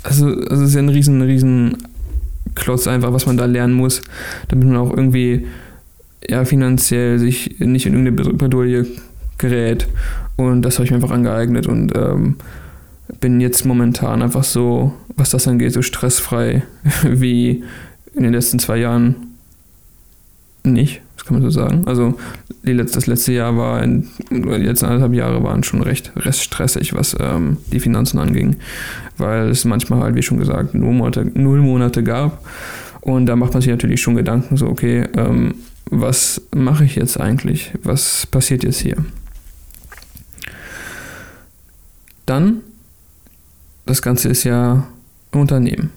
[0.03, 1.77] also, also es ist ja ein riesen, riesen
[2.56, 4.01] Klotz einfach, was man da lernen muss,
[4.47, 5.47] damit man auch irgendwie
[6.27, 8.88] ja, finanziell sich nicht in irgendeine Bredouille
[9.38, 9.88] gerät.
[10.36, 12.36] Und das habe ich mir einfach angeeignet und ähm,
[13.19, 16.63] bin jetzt momentan einfach so, was das angeht, so stressfrei
[17.03, 17.63] wie
[18.15, 19.15] in den letzten zwei Jahren
[20.63, 21.84] nicht kann man so sagen.
[21.86, 22.17] Also
[22.63, 26.93] letzte, das letzte Jahr war, in, die letzten anderthalb Jahre waren schon recht, recht stressig,
[26.93, 28.56] was ähm, die Finanzen anging,
[29.17, 32.45] weil es manchmal halt, wie schon gesagt, null Monate, null Monate gab.
[33.01, 35.56] Und da macht man sich natürlich schon Gedanken, so, okay, ähm,
[35.89, 37.73] was mache ich jetzt eigentlich?
[37.84, 38.97] Was passiert jetzt hier?
[42.25, 42.62] Dann,
[43.88, 44.88] das Ganze ist ja
[45.32, 45.91] ein Unternehmen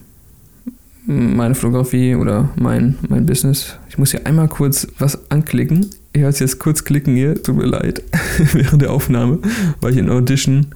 [1.10, 3.76] meine Fotografie oder mein, mein Business.
[3.88, 5.90] Ich muss hier einmal kurz was anklicken.
[6.12, 8.02] Ich werde jetzt kurz klicken hier, tut mir leid,
[8.52, 9.38] während der Aufnahme,
[9.80, 10.66] weil ich in Audition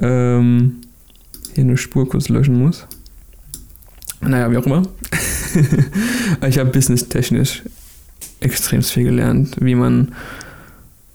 [0.00, 0.76] ähm,
[1.54, 2.86] hier eine Spur kurz löschen muss.
[4.20, 4.82] Naja, wie auch immer.
[6.48, 7.62] ich habe businesstechnisch
[8.40, 10.12] extrem viel gelernt, wie man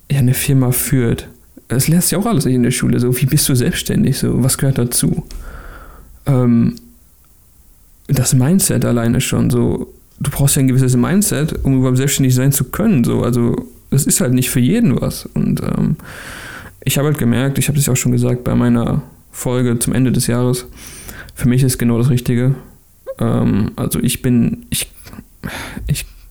[0.10, 1.27] ja, eine Firma führt.
[1.67, 2.99] Das lernst du ja auch alles nicht in der Schule.
[2.99, 4.17] So, wie bist du selbstständig?
[4.17, 5.23] So, was gehört dazu?
[6.26, 6.76] Ähm,
[8.08, 9.93] das Mindset alleine schon so.
[10.19, 13.04] Du brauchst ja ein gewisses Mindset, um überhaupt selbstständig sein zu können.
[13.04, 13.23] So.
[13.23, 13.56] Also,
[13.89, 15.26] das ist halt nicht für jeden was.
[15.34, 15.95] Und ähm,
[16.84, 19.93] ich habe halt gemerkt, ich habe das ja auch schon gesagt bei meiner Folge zum
[19.93, 20.67] Ende des Jahres,
[21.34, 22.56] für mich ist genau das Richtige.
[23.19, 24.91] Ähm, also, ich bin, ich,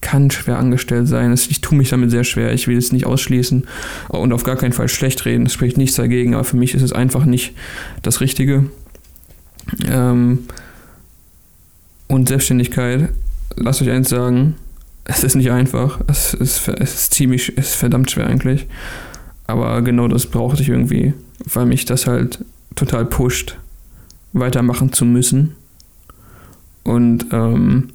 [0.02, 1.32] kann schwer angestellt sein.
[1.32, 2.52] Ich tue mich damit sehr schwer.
[2.52, 3.66] Ich will es nicht ausschließen
[4.08, 5.44] und auf gar keinen Fall schlecht reden.
[5.44, 7.54] Das spricht nichts dagegen, aber für mich ist es einfach nicht
[8.02, 8.66] das Richtige.
[9.86, 10.40] Ähm,
[12.08, 13.08] und Selbstständigkeit,
[13.56, 14.56] lasst euch eins sagen,
[15.04, 16.00] es ist nicht einfach.
[16.08, 18.66] Es ist, es ist ziemlich, es ist verdammt schwer eigentlich.
[19.46, 23.56] Aber genau das brauchte ich irgendwie, weil mich das halt total pusht,
[24.32, 25.54] weitermachen zu müssen.
[26.82, 27.88] Und ähm,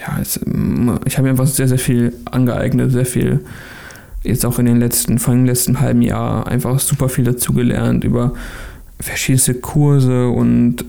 [0.00, 0.40] ja, es,
[1.04, 3.40] ich habe mir einfach sehr, sehr viel angeeignet, sehr viel
[4.24, 8.04] jetzt auch in den letzten, vor allem im letzten halben Jahr einfach super viel dazugelernt
[8.04, 8.32] über
[8.98, 10.84] verschiedenste Kurse und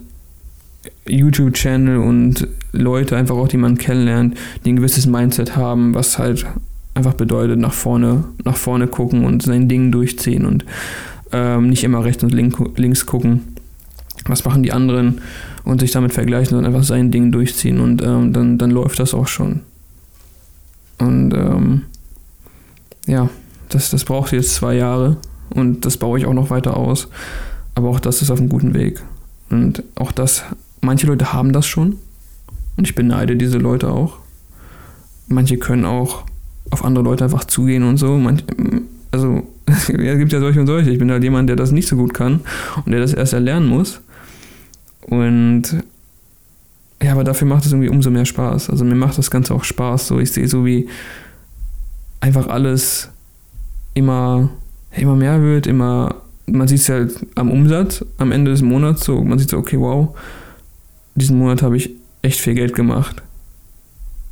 [1.07, 6.45] YouTube-Channel und Leute einfach auch, die man kennenlernt, die ein gewisses Mindset haben, was halt
[6.93, 10.65] einfach bedeutet, nach vorne, nach vorne gucken und sein Ding durchziehen und
[11.31, 13.54] ähm, nicht immer rechts und link, links gucken.
[14.25, 15.21] Was machen die anderen
[15.63, 19.13] und sich damit vergleichen, sondern einfach sein Ding durchziehen und ähm, dann, dann läuft das
[19.13, 19.61] auch schon.
[20.97, 21.83] Und ähm,
[23.07, 23.29] ja,
[23.69, 25.17] das, das braucht jetzt zwei Jahre
[25.49, 27.07] und das baue ich auch noch weiter aus.
[27.75, 29.01] Aber auch das ist auf einem guten Weg.
[29.49, 30.43] Und auch das,
[30.81, 31.97] manche Leute haben das schon
[32.77, 34.17] und ich beneide diese Leute auch.
[35.27, 36.23] Manche können auch
[36.71, 38.17] auf andere Leute einfach zugehen und so.
[38.17, 38.43] Manch,
[39.11, 40.89] also es gibt ja solche und solche.
[40.89, 42.41] Ich bin halt jemand, der das nicht so gut kann
[42.85, 44.01] und der das erst erlernen muss.
[45.05, 45.63] Und
[47.01, 48.69] ja, aber dafür macht es irgendwie umso mehr Spaß.
[48.69, 50.07] Also mir macht das Ganze auch Spaß.
[50.07, 50.87] So, ich sehe so wie
[52.19, 53.09] einfach alles
[53.93, 54.49] immer,
[54.91, 56.15] immer mehr wird, immer,
[56.47, 59.79] man sieht es halt am Umsatz am Ende des Monats so, man sieht so, okay,
[59.79, 60.15] wow,
[61.15, 61.91] diesen Monat habe ich
[62.21, 63.21] echt viel Geld gemacht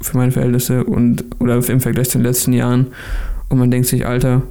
[0.01, 2.87] für meine Verhältnisse und oder im Vergleich zu den letzten Jahren
[3.49, 4.41] und man denkt sich, Alter,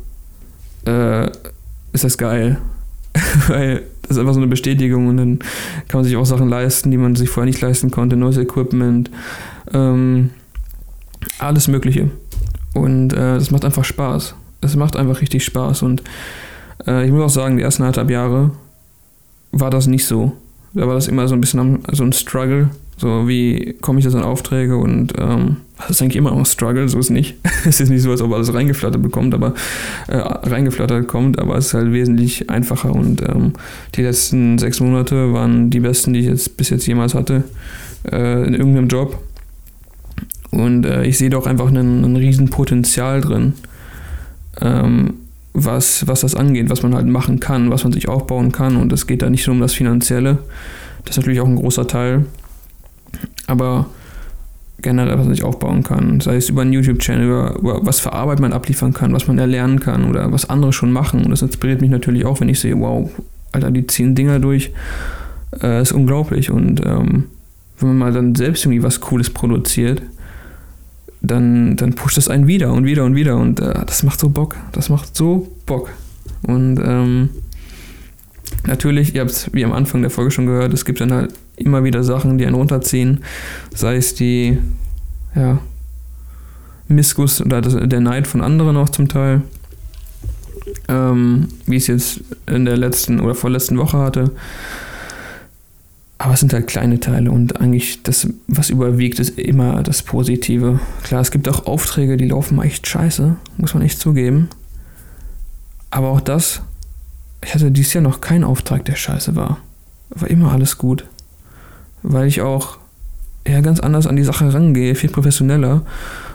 [0.87, 1.27] äh,
[1.93, 2.59] ist das geil.
[3.49, 3.83] Weil
[4.13, 5.39] ist einfach so eine Bestätigung und dann
[5.89, 9.11] kann man sich auch Sachen leisten, die man sich vorher nicht leisten konnte, neues Equipment,
[9.73, 10.31] ähm,
[11.39, 12.11] alles Mögliche.
[12.75, 14.35] Und äh, das macht einfach Spaß.
[14.61, 16.03] Es macht einfach richtig Spaß und
[16.87, 18.53] äh, ich muss auch sagen, die ersten anderthalb Jahre
[19.51, 20.33] war das nicht so.
[20.75, 24.05] Da war das immer so ein bisschen am, so ein Struggle, so, wie komme ich
[24.05, 27.35] jetzt an Aufträge und ähm, das ist eigentlich immer ein Struggle, so ist es nicht.
[27.67, 29.55] es ist nicht so, als ob alles reingeflattert bekommt, aber
[30.09, 33.55] äh, reingeflattert kommt, aber es ist halt wesentlich einfacher und ähm,
[33.97, 37.45] die letzten sechs Monate waren die besten, die ich jetzt bis jetzt jemals hatte
[38.11, 39.19] äh, in irgendeinem Job.
[40.51, 43.55] Und äh, ich sehe da auch einfach einen, einen riesen drin,
[44.61, 45.15] ähm,
[45.55, 48.77] was, was das angeht, was man halt machen kann, was man sich aufbauen kann.
[48.77, 50.39] Und es geht da nicht nur um das Finanzielle.
[51.05, 52.27] Das ist natürlich auch ein großer Teil
[53.47, 53.87] aber
[54.83, 56.21] generell, was man sich aufbauen kann.
[56.21, 59.39] Sei es über einen YouTube-Channel, über, über, was für Arbeit man abliefern kann, was man
[59.39, 61.25] erlernen kann oder was andere schon machen.
[61.25, 63.11] Und das inspiriert mich natürlich auch, wenn ich sehe, wow,
[63.53, 64.73] Alter, die ziehen Dinger durch.
[65.63, 66.51] Äh, ist unglaublich.
[66.51, 67.25] Und ähm,
[67.79, 70.03] wenn man mal dann selbst irgendwie was Cooles produziert,
[71.21, 73.37] dann, dann pusht es einen wieder und wieder und wieder.
[73.37, 74.57] Und äh, das macht so Bock.
[74.73, 75.91] Das macht so Bock.
[76.43, 77.29] Und ähm,
[78.67, 81.35] natürlich, ihr habt es wie am Anfang der Folge schon gehört, es gibt dann halt
[81.63, 83.25] immer wieder Sachen, die einen runterziehen.
[83.75, 84.59] Sei es die,
[85.35, 85.59] ja,
[86.89, 89.43] Missguss oder das, der Neid von anderen auch zum Teil.
[90.89, 94.31] Ähm, wie ich es jetzt in der letzten oder vorletzten Woche hatte.
[96.19, 100.79] Aber es sind halt kleine Teile und eigentlich das, was überwiegt, ist immer das Positive.
[101.03, 104.49] Klar, es gibt auch Aufträge, die laufen echt scheiße, muss man echt zugeben.
[105.91, 106.63] Aber auch das,
[107.45, 109.59] ich hatte dieses Jahr noch keinen Auftrag, der scheiße war.
[110.11, 111.07] War immer alles gut
[112.03, 112.79] weil ich auch
[113.47, 115.83] ja, ganz anders an die Sache rangehe, viel professioneller.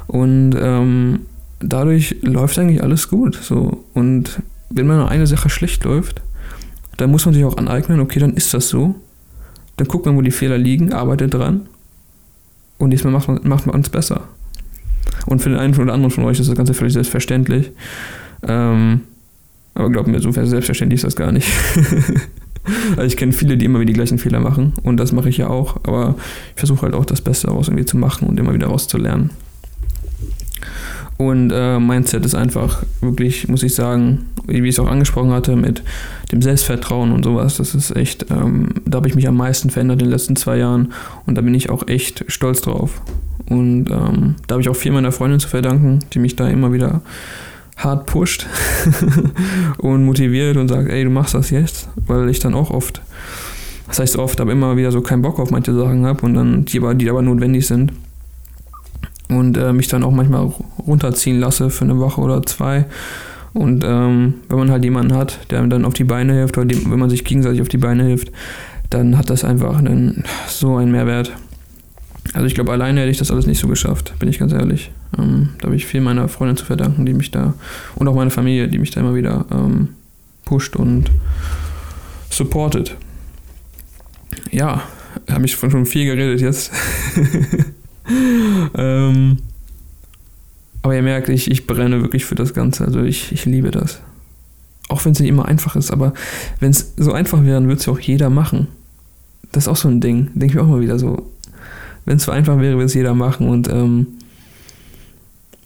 [0.08, 1.20] Und ähm,
[1.60, 3.40] dadurch läuft eigentlich alles gut.
[3.42, 3.84] So.
[3.94, 6.22] Und wenn mal eine Sache schlecht läuft,
[6.98, 8.96] dann muss man sich auch aneignen, okay, dann ist das so.
[9.78, 11.68] Dann guckt man, wo die Fehler liegen, arbeitet dran.
[12.78, 14.22] Und diesmal macht man, macht man es besser.
[15.26, 17.72] Und für den einen oder anderen von euch ist das Ganze völlig selbstverständlich.
[18.48, 19.02] Ähm,
[19.74, 21.48] aber glaubt mir, so selbstverständlich ist das gar nicht.
[22.92, 25.38] Also ich kenne viele, die immer wieder die gleichen Fehler machen und das mache ich
[25.38, 26.16] ja auch, aber
[26.54, 29.32] ich versuche halt auch das Beste daraus irgendwie zu machen und immer wieder rauszulernen.
[31.18, 35.56] Und äh, Mindset ist einfach wirklich, muss ich sagen, wie ich es auch angesprochen hatte,
[35.56, 35.82] mit
[36.32, 37.58] dem Selbstvertrauen und sowas.
[37.58, 40.58] Das ist echt, ähm, da habe ich mich am meisten verändert in den letzten zwei
[40.58, 40.94] Jahren
[41.26, 43.02] und da bin ich auch echt stolz drauf.
[43.50, 46.72] Und ähm, da habe ich auch viel meiner Freundin zu verdanken, die mich da immer
[46.72, 47.02] wieder
[47.78, 48.48] hart pusht
[49.78, 53.02] und motiviert und sagt, ey, du machst das jetzt, weil ich dann auch oft,
[53.88, 56.66] das heißt oft, aber immer wieder so keinen Bock auf manche Sachen habe und dann
[56.66, 57.94] die aber, die aber notwendig sind
[59.30, 60.52] und äh, mich dann auch manchmal
[60.86, 62.86] runterziehen lasse für eine Woche oder zwei
[63.54, 66.92] und ähm, wenn man halt jemanden hat, der dann auf die Beine hilft oder dem,
[66.92, 68.32] wenn man sich gegenseitig auf die Beine hilft,
[68.90, 71.32] dann hat das einfach einen, so einen Mehrwert.
[72.34, 74.92] Also ich glaube, alleine hätte ich das alles nicht so geschafft, bin ich ganz ehrlich.
[75.18, 77.54] Ähm, da habe ich viel meiner Freundin zu verdanken, die mich da,
[77.96, 79.90] und auch meine Familie, die mich da immer wieder ähm,
[80.46, 81.12] pusht und
[82.30, 82.96] supportet.
[84.52, 84.84] Ja,
[85.30, 86.72] habe ich von schon viel geredet jetzt.
[88.76, 89.38] ähm,
[90.82, 92.86] aber ihr merkt, ich, ich brenne wirklich für das Ganze.
[92.86, 94.00] Also ich, ich liebe das.
[94.90, 96.14] Auch wenn es nicht immer einfach ist, aber
[96.60, 98.68] wenn es so einfach wäre, dann würde es ja auch jeder machen.
[99.52, 100.30] Das ist auch so ein Ding.
[100.34, 101.28] Denke ich auch mal wieder so
[102.08, 103.50] wenn es so einfach wäre, würde es jeder machen.
[103.50, 104.08] Und ähm,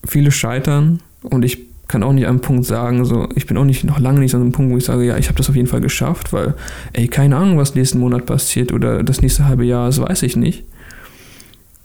[0.05, 3.65] viele scheitern und ich kann auch nicht an einem Punkt sagen, so, ich bin auch
[3.65, 5.55] nicht noch lange nicht an einem Punkt, wo ich sage, ja, ich habe das auf
[5.55, 6.55] jeden Fall geschafft, weil,
[6.93, 10.37] ey, keine Ahnung, was nächsten Monat passiert oder das nächste halbe Jahr, das weiß ich
[10.37, 10.63] nicht.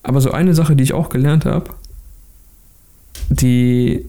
[0.04, 1.70] Aber so eine Sache, die ich auch gelernt habe,
[3.28, 4.06] die,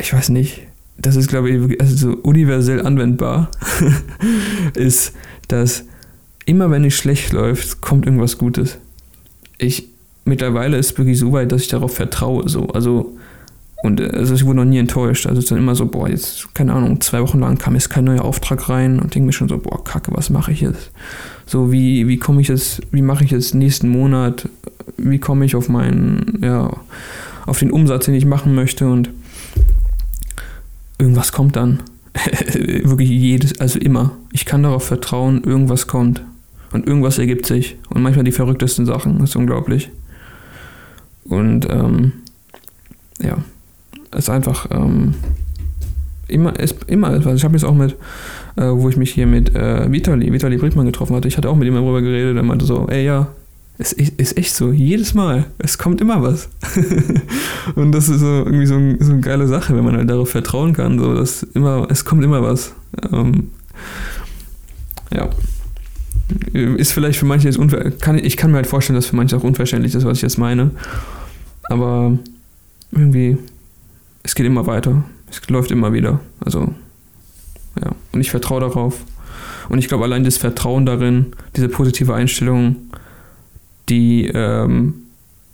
[0.00, 0.62] ich weiß nicht,
[0.96, 3.50] das ist, glaube ich, also so universell anwendbar,
[4.74, 5.12] ist,
[5.48, 5.84] dass
[6.46, 8.78] immer wenn es schlecht läuft, kommt irgendwas Gutes.
[9.58, 9.89] Ich,
[10.24, 13.16] mittlerweile ist es wirklich so weit, dass ich darauf vertraue, so, also,
[13.82, 15.26] und also ich wurde noch nie enttäuscht.
[15.26, 17.88] Also es ist dann immer so, boah, jetzt, keine Ahnung, zwei Wochen lang kam jetzt
[17.88, 20.90] kein neuer Auftrag rein und denke mir schon so, boah, kacke, was mache ich jetzt?
[21.46, 24.48] So, wie, wie komme ich jetzt, wie mache ich jetzt nächsten Monat,
[24.98, 26.70] wie komme ich auf meinen, ja,
[27.46, 29.10] auf den Umsatz, den ich machen möchte und
[30.98, 31.80] irgendwas kommt dann.
[32.84, 34.12] Wirklich jedes, also immer.
[34.32, 36.22] Ich kann darauf vertrauen, irgendwas kommt.
[36.72, 37.76] Und irgendwas ergibt sich.
[37.88, 39.18] Und manchmal die verrücktesten Sachen.
[39.18, 39.90] Das ist unglaublich.
[41.30, 42.12] Und ähm,
[43.22, 43.38] ja,
[44.10, 45.14] es ist einfach ähm,
[46.28, 47.36] immer, ist immer etwas.
[47.36, 47.92] Ich habe jetzt auch mit,
[48.56, 51.56] äh, wo ich mich hier mit äh, Vitali, Vitali Brickmann getroffen hatte, ich hatte auch
[51.56, 53.28] mit ihm darüber geredet, er meinte so, ey ja,
[53.78, 56.50] es ist echt so, jedes Mal, es kommt immer was.
[57.76, 60.74] und das ist so irgendwie so, so, eine geile Sache, wenn man halt darauf vertrauen
[60.74, 62.74] kann, so dass immer, es kommt immer was.
[63.10, 63.48] Ähm,
[65.10, 65.30] ja.
[66.52, 69.44] Ist vielleicht für manche unver kann, ich kann mir halt vorstellen, dass für manche auch
[69.44, 70.70] unverständlich ist, was ich jetzt meine.
[71.68, 72.18] Aber
[72.92, 73.38] irgendwie,
[74.22, 75.04] es geht immer weiter.
[75.30, 76.20] Es läuft immer wieder.
[76.44, 76.74] Also,
[77.80, 77.92] ja.
[78.12, 79.04] Und ich vertraue darauf.
[79.68, 82.76] Und ich glaube, allein das Vertrauen darin, diese positive Einstellung,
[83.88, 84.94] die, ähm,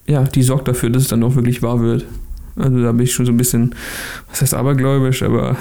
[0.06, 2.06] ja, die sorgt dafür, dass es dann auch wirklich wahr wird.
[2.56, 3.74] Also da bin ich schon so ein bisschen,
[4.30, 5.56] was heißt abergläubisch, aber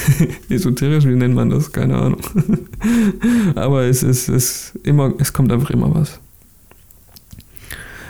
[0.48, 1.70] esoterisch, wie nennt man das?
[1.70, 2.20] Keine Ahnung.
[3.54, 6.18] aber es ist, es immer, es kommt einfach immer was.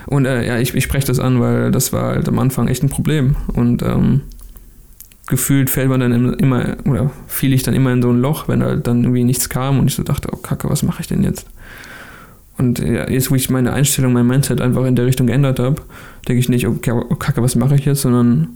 [0.06, 2.82] Und äh, ja, ich, ich spreche das an, weil das war halt am Anfang echt
[2.82, 3.36] ein Problem.
[3.52, 4.22] Und ähm,
[5.28, 8.62] gefühlt fällt man dann immer, oder fiel ich dann immer in so ein Loch, wenn
[8.62, 11.22] halt dann irgendwie nichts kam und ich so dachte, oh Kacke, was mache ich denn
[11.22, 11.46] jetzt?
[12.60, 15.80] Und ja, jetzt, wo ich meine Einstellung, mein Mindset einfach in der Richtung geändert habe,
[16.28, 18.48] denke ich nicht, okay, oh, Kacke, was mache ich jetzt, sondern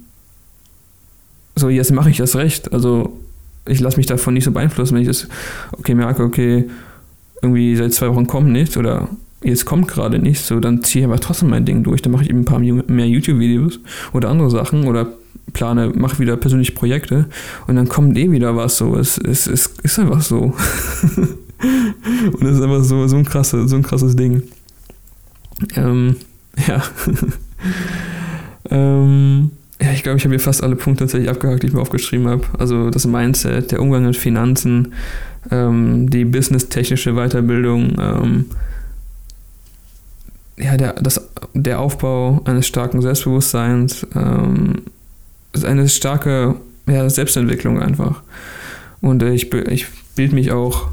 [1.56, 2.74] so, jetzt mache ich das recht.
[2.74, 3.18] Also
[3.66, 5.26] ich lasse mich davon nicht so beeinflussen, wenn ich das,
[5.72, 6.68] okay, merke, okay,
[7.40, 9.08] irgendwie seit zwei Wochen kommt nichts oder
[9.42, 12.02] jetzt kommt gerade nichts, so, dann ziehe ich aber trotzdem mein Ding durch.
[12.02, 13.80] Dann mache ich eben ein paar mehr YouTube-Videos
[14.12, 15.14] oder andere Sachen oder
[15.54, 17.24] plane, mache wieder persönliche Projekte
[17.66, 18.98] und dann kommt eh wieder was so.
[18.98, 20.52] Es, es, es ist einfach so.
[22.32, 24.42] Und das ist einfach so, so, ein, krasse, so ein krasses Ding.
[25.76, 26.16] Ähm,
[26.68, 26.82] ja.
[28.70, 29.50] ähm,
[29.80, 32.28] ja, ich glaube, ich habe hier fast alle Punkte tatsächlich abgehakt, die ich mir aufgeschrieben
[32.28, 32.44] habe.
[32.58, 34.94] Also das Mindset, der Umgang mit Finanzen,
[35.50, 38.46] ähm, die business-technische Weiterbildung, ähm,
[40.56, 41.20] ja, der, das,
[41.52, 44.82] der Aufbau eines starken Selbstbewusstseins, ähm,
[45.64, 46.54] eine starke
[46.86, 48.22] ja, Selbstentwicklung einfach.
[49.00, 50.88] Und äh, ich, ich bilde mich auch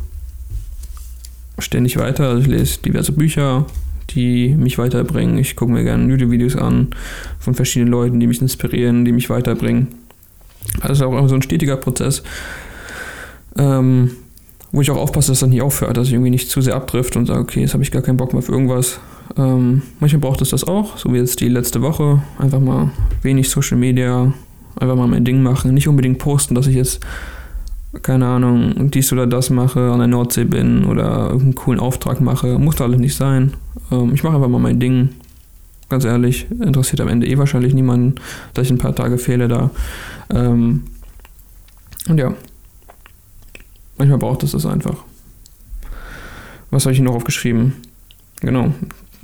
[1.62, 2.30] ständig weiter.
[2.30, 3.66] Also ich lese diverse Bücher,
[4.12, 5.38] die mich weiterbringen.
[5.38, 6.88] Ich gucke mir gerne YouTube-Videos an
[7.40, 9.88] von verschiedenen Leuten, die mich inspirieren, die mich weiterbringen.
[10.80, 12.24] Also auch so ein stetiger Prozess,
[13.58, 14.12] ähm,
[14.72, 17.16] wo ich auch aufpasse, dass das nicht aufhört, dass ich irgendwie nicht zu sehr abdrift
[17.16, 19.00] und sage, okay, jetzt habe ich gar keinen Bock mehr für irgendwas.
[19.38, 22.22] Ähm, manchmal braucht es das auch, so wie jetzt die letzte Woche.
[22.38, 24.34] Einfach mal wenig Social Media,
[24.76, 25.74] einfach mal mein Ding machen.
[25.74, 27.00] Nicht unbedingt posten, dass ich jetzt
[28.02, 32.58] keine Ahnung, dies oder das mache, an der Nordsee bin oder irgendeinen coolen Auftrag mache.
[32.58, 33.54] Muss da alles nicht sein.
[33.92, 35.10] Ähm, ich mache einfach mal mein Ding.
[35.90, 38.16] Ganz ehrlich, interessiert am Ende eh wahrscheinlich niemanden,
[38.54, 39.72] dass ich ein paar Tage fehle da.
[40.30, 40.84] Ähm,
[42.08, 42.34] und ja,
[43.98, 45.04] manchmal braucht es das einfach.
[46.70, 47.74] Was habe ich noch aufgeschrieben?
[48.40, 48.74] Genau,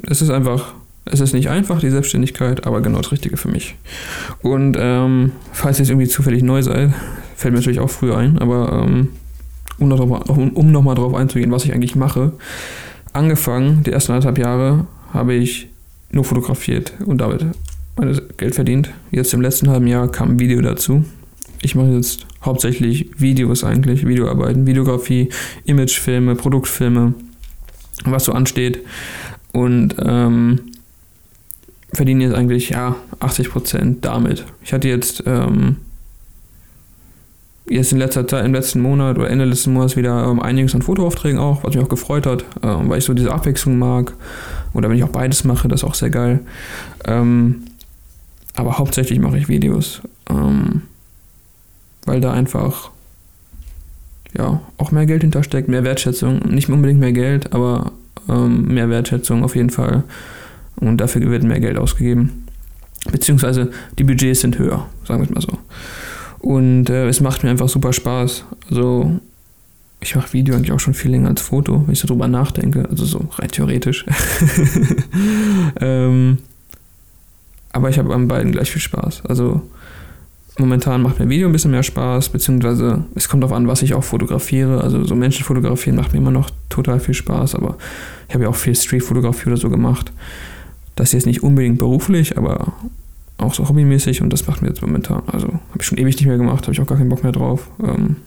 [0.04, 0.74] es ist einfach
[1.12, 3.76] es ist nicht einfach, die Selbstständigkeit, aber genau das Richtige für mich.
[4.42, 6.92] Und ähm, falls ihr jetzt irgendwie zufällig neu seid,
[7.38, 9.10] fällt mir natürlich auch früher ein, aber ähm,
[9.78, 12.34] um, noch, um, nochmal drauf einzugehen, was ich eigentlich mache.
[13.14, 15.68] Angefangen, die ersten anderthalb Jahre, habe ich
[16.12, 17.46] nur fotografiert und damit
[17.96, 18.90] mein Geld verdient.
[19.12, 21.06] Jetzt im letzten halben Jahr kam ein Video dazu.
[21.62, 25.30] Ich mache jetzt hauptsächlich Videos eigentlich, Videoarbeiten, Videografie,
[25.66, 27.14] Imagefilme, Produktfilme,
[28.04, 28.80] was so ansteht.
[29.52, 30.60] Und ähm,
[31.94, 34.44] verdiene jetzt eigentlich ja 80% damit.
[34.64, 35.78] Ich hatte jetzt ähm,
[37.70, 40.82] jetzt in letzter Zeit, im letzten Monat oder Ende letzten Monats wieder ähm, einiges an
[40.82, 44.14] Fotoaufträgen auch, was mich auch gefreut hat, ähm, weil ich so diese Abwechslung mag.
[44.74, 46.40] Oder wenn ich auch beides mache, das ist auch sehr geil.
[47.06, 47.64] Ähm,
[48.56, 50.84] aber hauptsächlich mache ich Videos, ähm,
[52.06, 52.90] weil da einfach
[54.38, 56.40] ja auch mehr Geld hintersteckt, mehr Wertschätzung.
[56.50, 57.92] Nicht unbedingt mehr Geld, aber
[58.30, 60.04] ähm, mehr Wertschätzung auf jeden Fall.
[60.76, 62.46] Und dafür wird mehr Geld ausgegeben.
[63.12, 65.58] Beziehungsweise die Budgets sind höher, sagen wir es mal so.
[66.48, 68.46] Und äh, es macht mir einfach super Spaß.
[68.70, 69.20] Also
[70.00, 72.88] ich mache Video eigentlich auch schon viel länger als Foto, wenn ich so drüber nachdenke.
[72.90, 74.06] Also so rein theoretisch.
[75.82, 76.38] ähm,
[77.74, 79.24] aber ich habe an beiden gleich viel Spaß.
[79.26, 79.62] Also
[80.58, 83.94] momentan macht mir Video ein bisschen mehr Spaß, beziehungsweise es kommt darauf an, was ich
[83.94, 84.80] auch fotografiere.
[84.82, 87.78] Also so Menschen fotografieren macht mir immer noch total viel Spaß, aber
[88.30, 90.14] ich habe ja auch viel Streetfotografie oder so gemacht.
[90.96, 92.72] Das ist jetzt nicht unbedingt beruflich, aber
[93.38, 95.24] auch so hobbymäßig und das macht mir jetzt momentan.
[95.28, 97.32] Also habe ich schon ewig nicht mehr gemacht, habe ich auch gar keinen Bock mehr
[97.32, 97.70] drauf.
[97.84, 98.18] Ähm,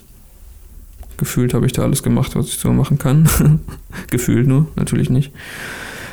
[1.17, 3.29] gefühlt habe ich da alles gemacht, was ich so machen kann.
[4.11, 5.33] gefühlt nur, natürlich nicht.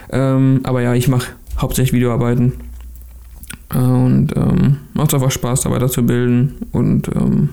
[0.09, 2.53] Ähm, aber ja, ich mache hauptsächlich Videoarbeiten
[3.69, 6.55] und ähm, macht einfach Spaß, da weiterzubilden.
[6.71, 7.49] Und ähm,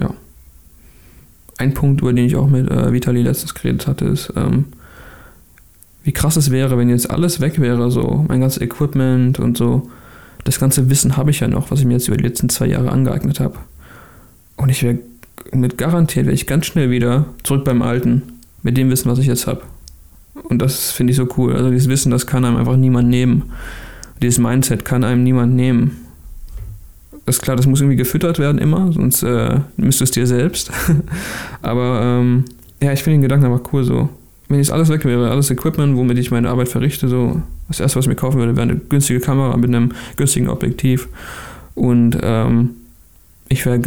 [0.00, 0.10] ja.
[1.58, 4.66] Ein Punkt, über den ich auch mit äh, Vitali letztens geredet hatte, ist, ähm,
[6.04, 9.90] wie krass es wäre, wenn jetzt alles weg wäre, so mein ganzes Equipment und so.
[10.46, 12.66] Das ganze Wissen habe ich ja noch, was ich mir jetzt über die letzten zwei
[12.66, 13.58] Jahre angeeignet habe.
[14.54, 14.98] Und ich wäre
[15.50, 18.22] mit garantiert, wäre ich ganz schnell wieder zurück beim Alten,
[18.62, 19.62] mit dem Wissen, was ich jetzt habe.
[20.44, 21.56] Und das finde ich so cool.
[21.56, 23.50] Also dieses Wissen, das kann einem einfach niemand nehmen.
[24.22, 25.96] Dieses Mindset kann einem niemand nehmen.
[27.24, 30.28] Das ist klar, das muss irgendwie gefüttert werden immer, sonst äh, misst du es dir
[30.28, 30.70] selbst.
[31.60, 32.44] Aber ähm,
[32.80, 34.08] ja, ich finde den Gedanken einfach cool so.
[34.48, 37.98] Wenn jetzt alles weg wäre, alles Equipment, womit ich meine Arbeit verrichte, so das erste,
[37.98, 41.08] was ich mir kaufen würde, wäre eine günstige Kamera mit einem günstigen Objektiv.
[41.74, 42.70] Und ähm,
[43.48, 43.80] ich, wär,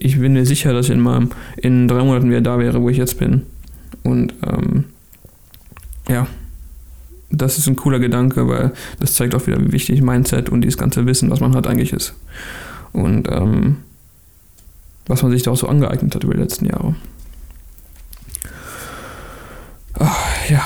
[0.00, 2.88] ich bin mir sicher, dass ich in, meinem, in drei Monaten wieder da wäre, wo
[2.88, 3.42] ich jetzt bin.
[4.02, 4.84] Und ähm,
[6.08, 6.26] ja,
[7.30, 10.78] das ist ein cooler Gedanke, weil das zeigt auch wieder, wie wichtig Mindset und dieses
[10.78, 12.14] ganze Wissen, was man hat, eigentlich ist.
[12.92, 13.76] Und ähm,
[15.06, 16.96] was man sich da auch so angeeignet hat über die letzten Jahre.
[19.98, 20.62] Ach, ja,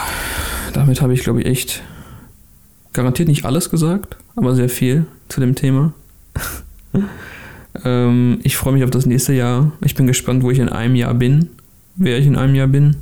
[0.73, 1.83] damit habe ich, glaube ich, echt
[2.93, 5.93] garantiert nicht alles gesagt, aber sehr viel zu dem Thema.
[7.85, 9.73] ähm, ich freue mich auf das nächste Jahr.
[9.81, 11.51] Ich bin gespannt, wo ich in einem Jahr bin,
[11.97, 12.97] wer ich in einem Jahr bin.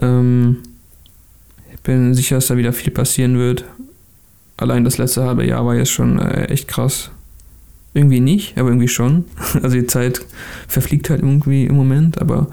[0.00, 0.58] Ähm,
[1.84, 3.64] bin sicher, dass da wieder viel passieren wird.
[4.56, 7.10] Allein das letzte halbe Jahr war jetzt schon äh, echt krass.
[7.92, 9.26] Irgendwie nicht, aber irgendwie schon.
[9.62, 10.24] Also die Zeit
[10.66, 12.48] verfliegt halt irgendwie im Moment, aber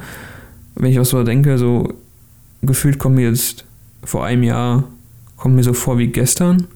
[0.76, 1.94] wenn ich auch so denke, so
[2.62, 3.65] gefühlt kommt mir jetzt
[4.04, 4.84] vor einem Jahr,
[5.38, 6.67] kommt mir so vor wie gestern.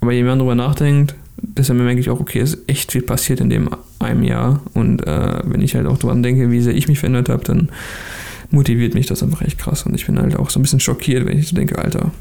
[0.00, 2.92] Aber je mehr man darüber nachdenkt, desto mehr merke ich auch, okay, es ist echt
[2.92, 4.60] viel passiert in dem einem Jahr.
[4.74, 7.70] Und äh, wenn ich halt auch daran denke, wie sehr ich mich verändert habe, dann
[8.50, 9.84] motiviert mich das einfach echt krass.
[9.84, 12.12] Und ich bin halt auch so ein bisschen schockiert, wenn ich so denke, Alter.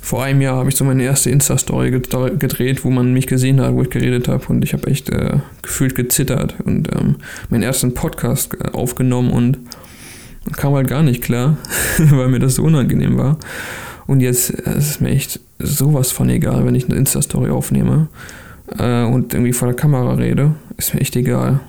[0.00, 3.74] Vor einem Jahr habe ich so meine erste Insta-Story gedreht, wo man mich gesehen hat,
[3.74, 4.44] wo ich geredet habe.
[4.48, 7.16] Und ich habe echt äh, gefühlt gezittert und ähm,
[7.50, 9.58] meinen ersten Podcast äh, aufgenommen und
[10.56, 11.56] kam halt gar nicht klar,
[11.98, 13.38] weil mir das so unangenehm war.
[14.06, 18.08] Und jetzt äh, ist es mir echt sowas von egal, wenn ich eine Insta-Story aufnehme
[18.78, 20.54] äh, und irgendwie vor der Kamera rede.
[20.76, 21.60] Ist mir echt egal,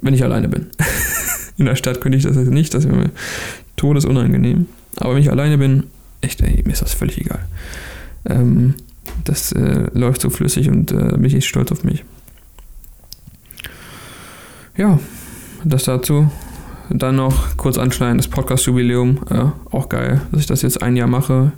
[0.00, 0.66] wenn ich alleine bin.
[1.56, 3.10] In der Stadt könnte ich das jetzt nicht, das wäre mir
[3.76, 4.66] todesunangenehm.
[4.96, 5.84] Aber wenn ich alleine bin,
[6.20, 7.44] echt, ey, mir ist das völlig egal.
[8.24, 8.74] Ähm,
[9.24, 12.04] das äh, läuft so flüssig und äh, bin ich echt stolz auf mich.
[14.76, 14.98] Ja,
[15.64, 16.30] das dazu.
[16.90, 19.20] Dann noch kurz anschneiden, das Podcast-Jubiläum.
[19.30, 21.52] Äh, auch geil, dass ich das jetzt ein Jahr mache.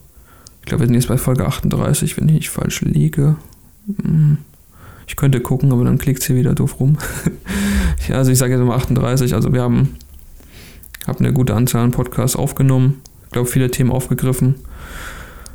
[0.60, 3.36] Ich glaube, wir sind jetzt bei Folge 38, wenn ich nicht falsch liege.
[4.02, 4.38] Hm.
[5.06, 6.98] Ich könnte gucken, aber dann klickt sie wieder doof rum.
[8.08, 9.96] ja, also ich sage jetzt mal 38, also wir haben,
[11.06, 13.00] haben eine gute Anzahl an Podcasts aufgenommen.
[13.26, 14.56] Ich glaube, viele Themen aufgegriffen.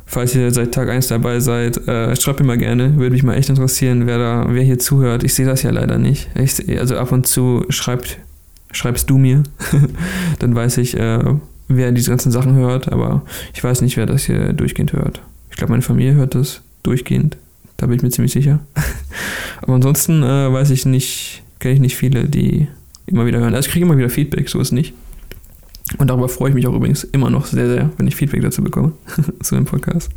[0.06, 2.96] Falls ihr seit Tag 1 dabei seid, äh, schreibt mir mal gerne.
[2.96, 5.24] Würde mich mal echt interessieren, wer da, wer hier zuhört.
[5.24, 6.28] Ich sehe das ja leider nicht.
[6.34, 8.18] Ich, also ab und zu schreibt,
[8.72, 9.42] schreibst du mir.
[10.38, 11.34] dann weiß ich, äh,
[11.68, 13.22] wer diese ganzen Sachen hört, aber
[13.54, 15.22] ich weiß nicht, wer das hier durchgehend hört.
[15.50, 17.36] Ich glaube, meine Familie hört das durchgehend.
[17.76, 18.60] Da bin ich mir ziemlich sicher.
[19.60, 22.68] Aber ansonsten äh, weiß ich nicht, kenne ich nicht viele, die
[23.06, 23.54] immer wieder hören.
[23.54, 24.94] Also ich kriege immer wieder Feedback, so ist nicht.
[25.98, 28.62] Und darüber freue ich mich auch übrigens immer noch sehr, sehr, wenn ich Feedback dazu
[28.62, 28.92] bekomme,
[29.42, 30.10] zu dem Podcast.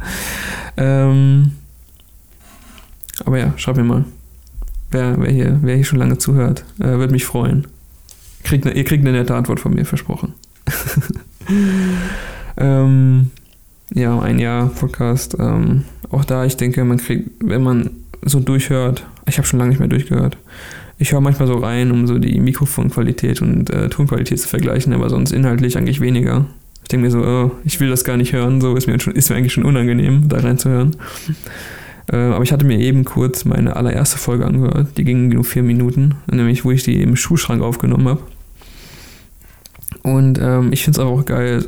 [0.77, 1.51] Ähm,
[3.25, 4.05] aber ja, schreib mir mal,
[4.91, 6.63] wer, wer, hier, wer hier schon lange zuhört.
[6.79, 7.67] Äh, Würde mich freuen.
[8.45, 10.33] Kriegt ne, ihr kriegt eine nette Antwort von mir, versprochen.
[12.57, 13.31] ähm,
[13.93, 15.35] ja, ein Jahr Podcast.
[15.39, 17.89] Ähm, auch da, ich denke, man kriegt, wenn man
[18.23, 20.37] so durchhört, ich habe schon lange nicht mehr durchgehört.
[20.99, 25.09] Ich höre manchmal so rein, um so die Mikrofonqualität und äh, Tonqualität zu vergleichen, aber
[25.09, 26.45] sonst inhaltlich eigentlich weniger.
[26.83, 29.13] Ich denke mir so, oh, ich will das gar nicht hören, so ist mir, schon,
[29.13, 30.95] ist mir eigentlich schon unangenehm, da reinzuhören.
[32.07, 35.63] Äh, aber ich hatte mir eben kurz meine allererste Folge angehört, die ging nur vier
[35.63, 38.21] Minuten, nämlich wo ich die im Schuhschrank aufgenommen habe.
[40.05, 41.65] Und ähm, ich finde es aber auch geil,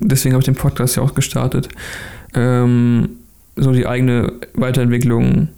[0.00, 1.68] deswegen habe ich den Podcast ja auch gestartet,
[2.32, 3.10] ähm,
[3.56, 5.48] so die eigene Weiterentwicklung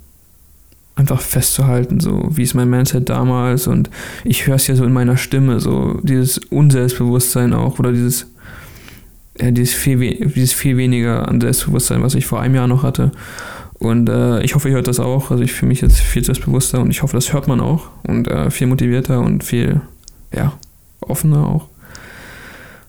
[0.96, 3.90] einfach festzuhalten, so wie ist mein Mindset damals und
[4.24, 8.26] ich höre es ja so in meiner Stimme, so dieses Unselbstbewusstsein auch oder dieses,
[9.40, 9.98] ja, dieses, viel,
[10.30, 13.12] dieses viel weniger an Selbstbewusstsein, was ich vor einem Jahr noch hatte.
[13.74, 15.30] Und äh, ich hoffe, ihr hört das auch.
[15.30, 17.90] Also ich fühle mich jetzt viel selbstbewusster und ich hoffe, das hört man auch.
[18.08, 19.82] Und äh, viel motivierter und viel,
[20.34, 20.54] ja,
[21.00, 21.68] offener auch.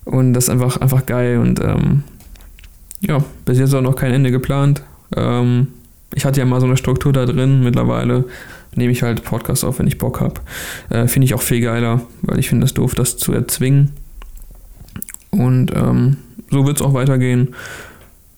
[0.07, 1.37] Und das ist einfach, einfach geil.
[1.39, 2.03] Und ähm,
[3.01, 4.81] ja, bis jetzt auch noch kein Ende geplant.
[5.15, 5.67] Ähm,
[6.13, 7.63] ich hatte ja mal so eine Struktur da drin.
[7.63, 8.25] Mittlerweile
[8.75, 10.41] nehme ich halt Podcasts auf, wenn ich Bock habe.
[10.89, 13.91] Äh, finde ich auch viel geiler, weil ich finde es doof, das zu erzwingen.
[15.31, 16.17] Und ähm,
[16.49, 17.55] so wird es auch weitergehen.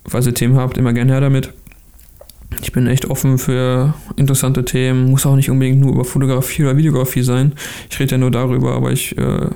[0.07, 1.53] Falls ihr Themen habt, immer gerne her damit.
[2.61, 5.11] Ich bin echt offen für interessante Themen.
[5.11, 7.53] Muss auch nicht unbedingt nur über Fotografie oder Videografie sein.
[7.89, 9.49] Ich rede ja nur darüber, aber ich, äh.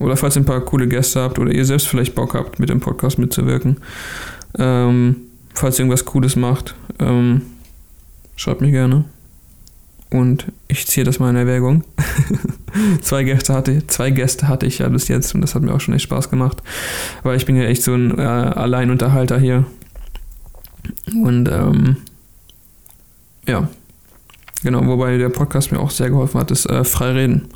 [0.00, 2.70] Oder falls ihr ein paar coole Gäste habt oder ihr selbst vielleicht Bock habt, mit
[2.70, 3.76] dem Podcast mitzuwirken.
[4.58, 5.16] Ähm,
[5.54, 7.42] falls ihr irgendwas Cooles macht, ähm,
[8.34, 9.04] schreibt mir gerne.
[10.10, 11.84] Und ich ziehe das mal in Erwägung.
[13.02, 15.80] zwei, Gäste hatte, zwei Gäste hatte ich ja bis jetzt und das hat mir auch
[15.80, 16.62] schon echt Spaß gemacht.
[17.22, 19.66] Weil ich bin ja echt so ein äh, Alleinunterhalter hier.
[21.12, 21.98] Und ähm,
[23.46, 23.68] ja,
[24.64, 27.48] genau, wobei der Podcast mir auch sehr geholfen hat, ist äh, Freireden.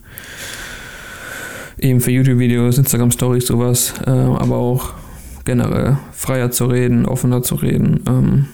[1.84, 4.94] Eben für YouTube-Videos, Instagram-Stories, sowas, äh, aber auch
[5.44, 8.00] generell freier zu reden, offener zu reden.
[8.08, 8.46] Ähm,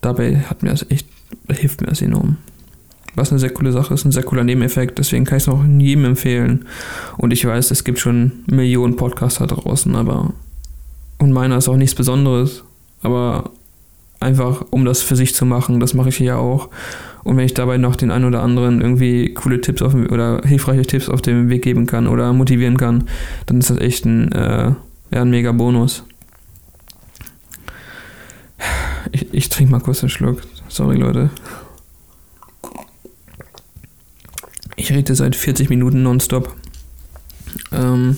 [0.00, 1.06] dabei hat mir das echt,
[1.48, 2.36] hilft mir das enorm
[3.18, 4.98] was eine sehr coole Sache ist, ein sehr cooler Nebeneffekt.
[4.98, 6.66] Deswegen kann ich es auch jedem empfehlen.
[7.18, 10.32] Und ich weiß, es gibt schon Millionen Podcasts da draußen, aber
[11.18, 12.62] und meiner ist auch nichts Besonderes.
[13.02, 13.50] Aber
[14.20, 16.68] einfach, um das für sich zu machen, das mache ich hier auch.
[17.24, 20.82] Und wenn ich dabei noch den einen oder anderen irgendwie coole Tipps auf, oder hilfreiche
[20.82, 23.04] Tipps auf dem Weg geben kann oder motivieren kann,
[23.46, 24.72] dann ist das echt ein, äh,
[25.10, 26.04] ja, ein mega Bonus.
[29.12, 30.42] Ich, ich trinke mal kurz einen Schluck.
[30.68, 31.30] Sorry, Leute.
[34.76, 36.54] Ich rede seit 40 Minuten nonstop.
[37.72, 38.16] Ähm,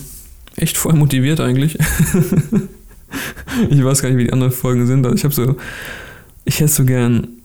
[0.55, 1.77] echt voll motiviert eigentlich.
[3.69, 5.05] ich weiß gar nicht, wie die anderen Folgen sind.
[5.05, 5.55] Also ich habe so,
[6.45, 7.40] ich hätte so gern,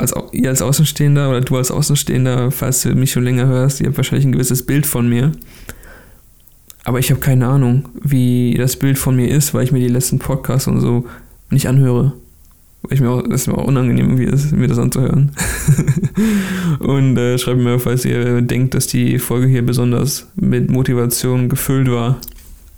[0.00, 3.86] als, ihr als Außenstehender oder du als Außenstehender, falls du mich schon länger hörst, ihr
[3.86, 5.32] habt wahrscheinlich ein gewisses Bild von mir.
[6.84, 9.88] Aber ich habe keine Ahnung, wie das Bild von mir ist, weil ich mir die
[9.88, 11.06] letzten Podcasts und so
[11.50, 12.14] nicht anhöre.
[12.82, 15.32] Weil ich mir auch, das ist mir auch unangenehm, wie es, mir das anzuhören.
[16.80, 21.90] und äh, schreibt mir, falls ihr denkt, dass die Folge hier besonders mit Motivation gefüllt
[21.90, 22.18] war.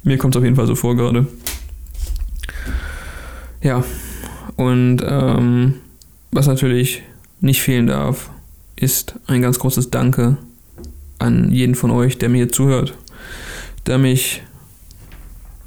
[0.02, 1.26] Mir kommt es auf jeden Fall so vor gerade.
[3.62, 3.84] Ja,
[4.56, 5.74] und ähm,
[6.32, 7.02] was natürlich
[7.42, 8.30] nicht fehlen darf,
[8.76, 10.38] ist ein ganz großes Danke
[11.18, 12.94] an jeden von euch, der mir hier zuhört,
[13.86, 14.42] der mich,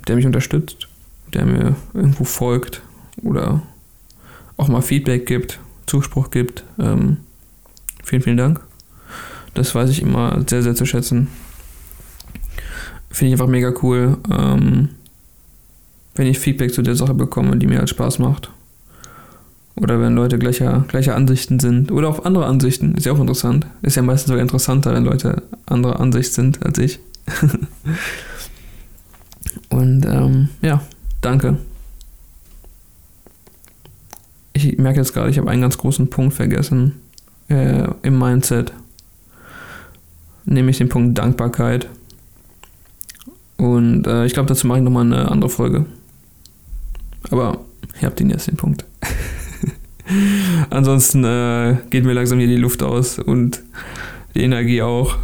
[0.07, 0.87] der mich unterstützt,
[1.33, 2.81] der mir irgendwo folgt
[3.21, 3.61] oder
[4.57, 6.63] auch mal Feedback gibt, Zuspruch gibt.
[6.79, 7.17] Ähm,
[8.03, 8.61] vielen, vielen Dank.
[9.53, 11.27] Das weiß ich immer sehr, sehr zu schätzen.
[13.09, 14.89] Finde ich einfach mega cool, ähm,
[16.15, 18.49] wenn ich Feedback zu der Sache bekomme, die mir halt Spaß macht.
[19.75, 21.91] Oder wenn Leute gleicher, gleicher Ansichten sind.
[21.91, 22.95] Oder auch andere Ansichten.
[22.95, 23.67] Ist ja auch interessant.
[23.81, 26.99] Ist ja meistens sogar interessanter, wenn Leute anderer Ansicht sind als ich.
[29.69, 30.81] Und ähm, ja,
[31.21, 31.57] danke
[34.55, 36.93] ich merke jetzt gerade, ich habe einen ganz großen Punkt vergessen
[37.49, 38.71] äh, im Mindset,
[40.45, 41.89] nämlich den Punkt Dankbarkeit.
[43.57, 45.85] Und äh, ich glaube, dazu mache ich nochmal eine andere Folge.
[47.29, 47.59] Aber
[48.01, 48.85] ihr habt den jetzt, den Punkt.
[50.69, 53.61] Ansonsten äh, geht mir langsam hier die Luft aus und
[54.35, 55.17] die Energie auch.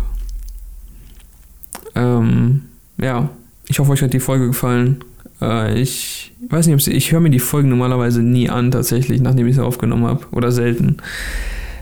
[1.96, 2.64] Ähm,
[2.98, 3.30] ja,
[3.68, 5.04] ich hoffe, euch hat die Folge gefallen.
[5.42, 9.22] Äh, ich weiß nicht, ob sie, ich höre mir die Folgen normalerweise nie an, tatsächlich,
[9.22, 10.26] nachdem ich sie aufgenommen habe.
[10.32, 10.98] Oder selten.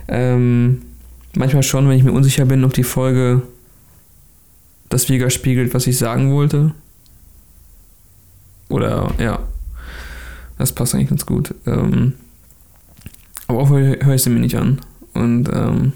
[0.07, 0.81] Ähm,
[1.35, 3.43] manchmal schon, wenn ich mir unsicher bin, ob die Folge
[4.89, 6.71] das widerspiegelt, was ich sagen wollte.
[8.69, 9.39] Oder, ja.
[10.57, 11.55] Das passt eigentlich ganz gut.
[11.65, 12.13] Ähm,
[13.49, 14.79] aber auch höre ich sie mir nicht an.
[15.13, 15.91] Und, ähm,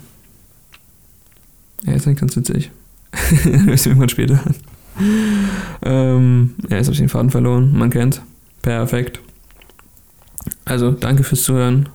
[1.86, 2.72] ja, ist eigentlich ganz witzig.
[3.44, 4.56] höre ich sie irgendwann später an
[5.82, 7.74] ähm, ja, jetzt habe ich den Faden verloren.
[7.78, 8.22] Man kennt.
[8.62, 9.20] Perfekt.
[10.66, 11.90] Also, danke fürs Zuhören.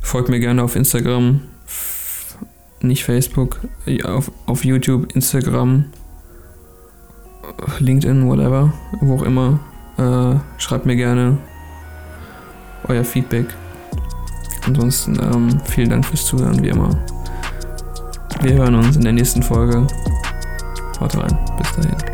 [0.00, 1.40] Folgt mir gerne auf Instagram,
[2.80, 3.60] nicht Facebook,
[4.04, 5.84] auf, auf YouTube, Instagram,
[7.78, 9.60] LinkedIn, whatever, wo auch immer.
[9.98, 11.38] Äh, schreibt mir gerne
[12.88, 13.46] euer Feedback.
[14.66, 16.90] Ansonsten ähm, vielen Dank fürs Zuhören, wie immer.
[18.42, 19.86] Wir hören uns in der nächsten Folge.
[21.00, 21.38] Haut rein.
[21.58, 22.11] Bis dahin.